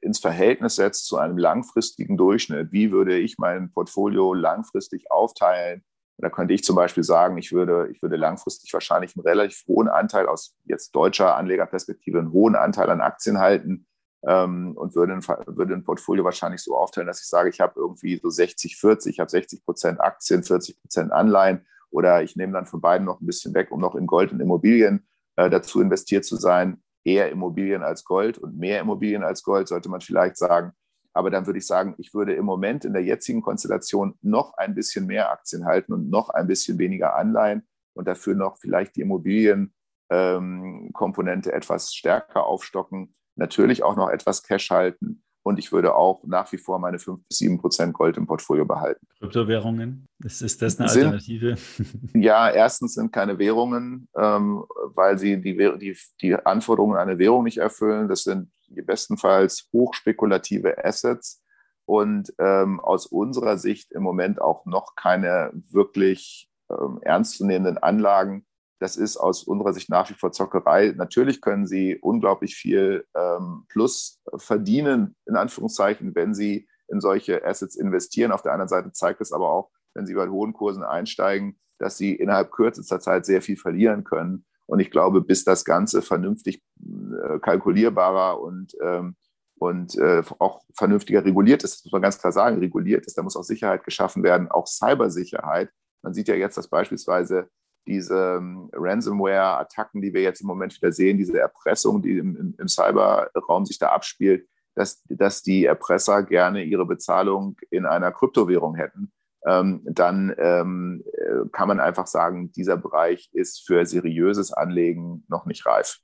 [0.00, 5.84] ins Verhältnis setzt zu einem langfristigen Durchschnitt, wie würde ich mein Portfolio langfristig aufteilen?
[6.18, 9.88] Da könnte ich zum Beispiel sagen, ich würde, ich würde langfristig wahrscheinlich einen relativ hohen
[9.88, 13.86] Anteil aus jetzt deutscher Anlegerperspektive, einen hohen Anteil an Aktien halten
[14.26, 15.22] ähm, und würde ein,
[15.56, 19.14] würde ein Portfolio wahrscheinlich so aufteilen, dass ich sage, ich habe irgendwie so 60, 40,
[19.14, 23.20] ich habe 60 Prozent Aktien, 40 Prozent Anleihen oder ich nehme dann von beiden noch
[23.20, 25.06] ein bisschen weg, um noch in Gold und Immobilien
[25.36, 26.82] äh, dazu investiert zu sein.
[27.04, 30.72] Eher Immobilien als Gold und mehr Immobilien als Gold, sollte man vielleicht sagen.
[31.14, 34.74] Aber dann würde ich sagen, ich würde im Moment in der jetzigen Konstellation noch ein
[34.74, 39.02] bisschen mehr Aktien halten und noch ein bisschen weniger Anleihen und dafür noch vielleicht die
[39.02, 45.22] Immobilienkomponente ähm, etwas stärker aufstocken natürlich auch noch etwas Cash halten.
[45.44, 48.64] Und ich würde auch nach wie vor meine 5 bis 7 Prozent Gold im Portfolio
[48.64, 49.04] behalten.
[49.18, 51.56] Kryptowährungen, ist, ist das eine Alternative?
[51.56, 54.64] Sind, ja, erstens sind keine Währungen, ähm,
[54.94, 58.08] weil sie die, die, die Anforderungen an eine Währung nicht erfüllen.
[58.08, 61.42] Das sind bestenfalls hochspekulative Assets
[61.84, 68.46] und ähm, aus unserer Sicht im Moment auch noch keine wirklich ähm, ernstzunehmenden Anlagen
[68.82, 70.92] das ist aus unserer Sicht nach wie vor Zockerei.
[70.96, 77.76] Natürlich können sie unglaublich viel ähm, Plus verdienen, in Anführungszeichen, wenn sie in solche Assets
[77.76, 78.32] investieren.
[78.32, 81.96] Auf der anderen Seite zeigt es aber auch, wenn sie bei hohen Kursen einsteigen, dass
[81.96, 84.46] sie innerhalb kürzester Zeit sehr viel verlieren können.
[84.66, 89.14] Und ich glaube, bis das Ganze vernünftig äh, kalkulierbarer und, ähm,
[89.58, 93.22] und äh, auch vernünftiger reguliert ist, das muss man ganz klar sagen, reguliert ist, da
[93.22, 95.70] muss auch Sicherheit geschaffen werden, auch Cybersicherheit.
[96.02, 97.48] Man sieht ja jetzt, dass beispielsweise
[97.86, 102.68] diese ähm, Ransomware-Attacken, die wir jetzt im Moment wieder sehen, diese Erpressung, die im, im
[102.68, 109.12] Cyberraum sich da abspielt, dass, dass die Erpresser gerne ihre Bezahlung in einer Kryptowährung hätten,
[109.44, 115.46] ähm, dann ähm, äh, kann man einfach sagen, dieser Bereich ist für seriöses Anlegen noch
[115.46, 115.98] nicht reif.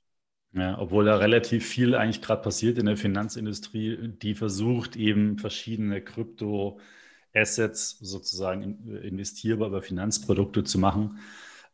[0.51, 6.01] Ja, obwohl da relativ viel eigentlich gerade passiert in der Finanzindustrie, die versucht eben verschiedene
[6.01, 8.63] Krypto-Assets sozusagen
[9.03, 11.19] investierbar über Finanzprodukte zu machen.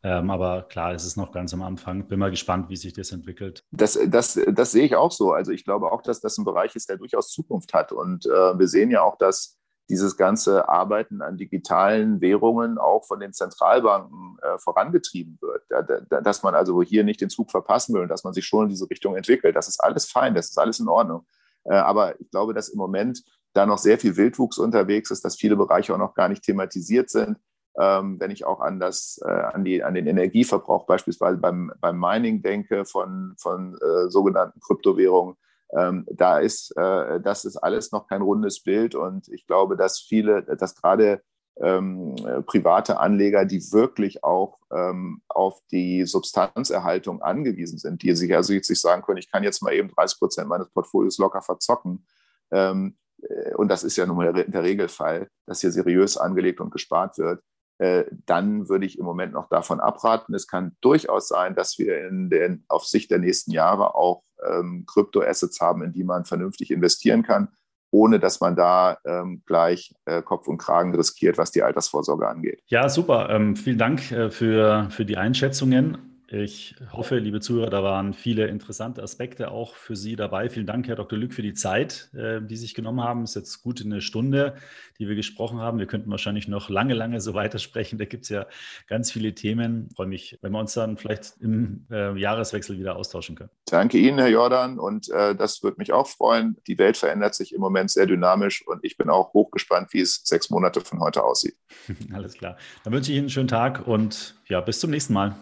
[0.06, 2.06] Ähm, aber klar, es ist noch ganz am Anfang.
[2.06, 3.64] Bin mal gespannt, wie sich das entwickelt.
[3.72, 5.32] Das, das, das sehe ich auch so.
[5.32, 7.90] Also ich glaube auch, dass das ein Bereich ist, der durchaus Zukunft hat.
[7.90, 13.18] Und äh, wir sehen ja auch, dass dieses ganze Arbeiten an digitalen Währungen auch von
[13.18, 15.64] den Zentralbanken äh, vorangetrieben wird.
[15.70, 18.46] Da, da, dass man also hier nicht den Zug verpassen will und dass man sich
[18.46, 19.56] schon in diese Richtung entwickelt.
[19.56, 21.26] Das ist alles fein, das ist alles in Ordnung.
[21.64, 25.34] Äh, aber ich glaube, dass im Moment da noch sehr viel Wildwuchs unterwegs ist, dass
[25.34, 27.38] viele Bereiche auch noch gar nicht thematisiert sind.
[27.78, 31.98] Ähm, wenn ich auch an, das, äh, an, die, an den Energieverbrauch beispielsweise beim, beim
[31.98, 35.36] Mining denke von, von äh, sogenannten Kryptowährungen,
[35.76, 39.98] ähm, da ist, äh, das ist alles noch kein rundes Bild und ich glaube, dass
[39.98, 41.22] viele, dass gerade
[41.60, 42.14] ähm,
[42.46, 48.66] private Anleger, die wirklich auch ähm, auf die Substanzerhaltung angewiesen sind, die sich also jetzt
[48.66, 52.06] sich sagen können, ich kann jetzt mal eben 30 Prozent meines Portfolios locker verzocken.
[52.50, 56.70] Ähm, äh, und das ist ja nun mal der Regelfall, dass hier seriös angelegt und
[56.70, 57.42] gespart wird.
[57.78, 60.34] Äh, dann würde ich im Moment noch davon abraten.
[60.34, 64.84] Es kann durchaus sein, dass wir in den, auf Sicht der nächsten Jahre auch ähm,
[64.86, 67.48] Kryptoassets haben, in die man vernünftig investieren kann,
[67.90, 72.62] ohne dass man da ähm, gleich äh, Kopf und Kragen riskiert, was die Altersvorsorge angeht.
[72.66, 73.28] Ja, super.
[73.30, 76.15] Ähm, vielen Dank äh, für, für die Einschätzungen.
[76.28, 80.48] Ich hoffe, liebe Zuhörer, da waren viele interessante Aspekte auch für Sie dabei.
[80.50, 81.16] Vielen Dank, Herr Dr.
[81.16, 83.22] Lück, für die Zeit, äh, die Sie sich genommen haben.
[83.22, 84.56] Es ist jetzt gut eine Stunde,
[84.98, 85.78] die wir gesprochen haben.
[85.78, 87.98] Wir könnten wahrscheinlich noch lange, lange so weitersprechen.
[87.98, 88.46] Da gibt es ja
[88.88, 89.86] ganz viele Themen.
[89.90, 93.50] Ich freue mich, wenn wir uns dann vielleicht im äh, Jahreswechsel wieder austauschen können.
[93.66, 94.80] Danke Ihnen, Herr Jordan.
[94.80, 96.56] Und äh, das würde mich auch freuen.
[96.66, 100.22] Die Welt verändert sich im Moment sehr dynamisch und ich bin auch hochgespannt, wie es
[100.24, 101.54] sechs Monate von heute aussieht.
[102.12, 102.56] Alles klar.
[102.82, 105.36] Dann wünsche ich Ihnen einen schönen Tag und ja, bis zum nächsten Mal.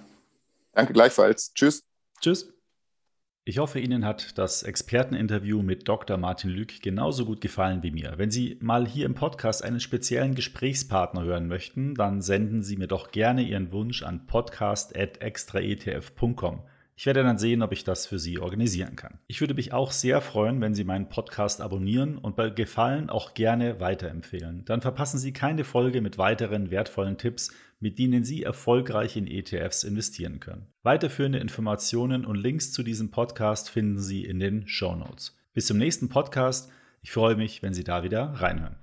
[0.74, 1.52] Danke gleichfalls.
[1.54, 1.82] Tschüss.
[2.20, 2.54] Tschüss.
[3.46, 6.16] Ich hoffe, Ihnen hat das Experteninterview mit Dr.
[6.16, 8.14] Martin Lück genauso gut gefallen wie mir.
[8.16, 12.86] Wenn Sie mal hier im Podcast einen speziellen Gesprächspartner hören möchten, dann senden Sie mir
[12.86, 16.62] doch gerne Ihren Wunsch an podcast.extraetf.com.
[16.96, 19.18] Ich werde dann sehen, ob ich das für Sie organisieren kann.
[19.26, 23.34] Ich würde mich auch sehr freuen, wenn Sie meinen Podcast abonnieren und bei Gefallen auch
[23.34, 24.64] gerne weiterempfehlen.
[24.64, 29.84] Dann verpassen Sie keine Folge mit weiteren wertvollen Tipps, mit denen Sie erfolgreich in ETFs
[29.84, 30.66] investieren können.
[30.82, 35.36] Weiterführende Informationen und Links zu diesem Podcast finden Sie in den Show Notes.
[35.52, 36.70] Bis zum nächsten Podcast.
[37.02, 38.76] Ich freue mich, wenn Sie da wieder reinhören.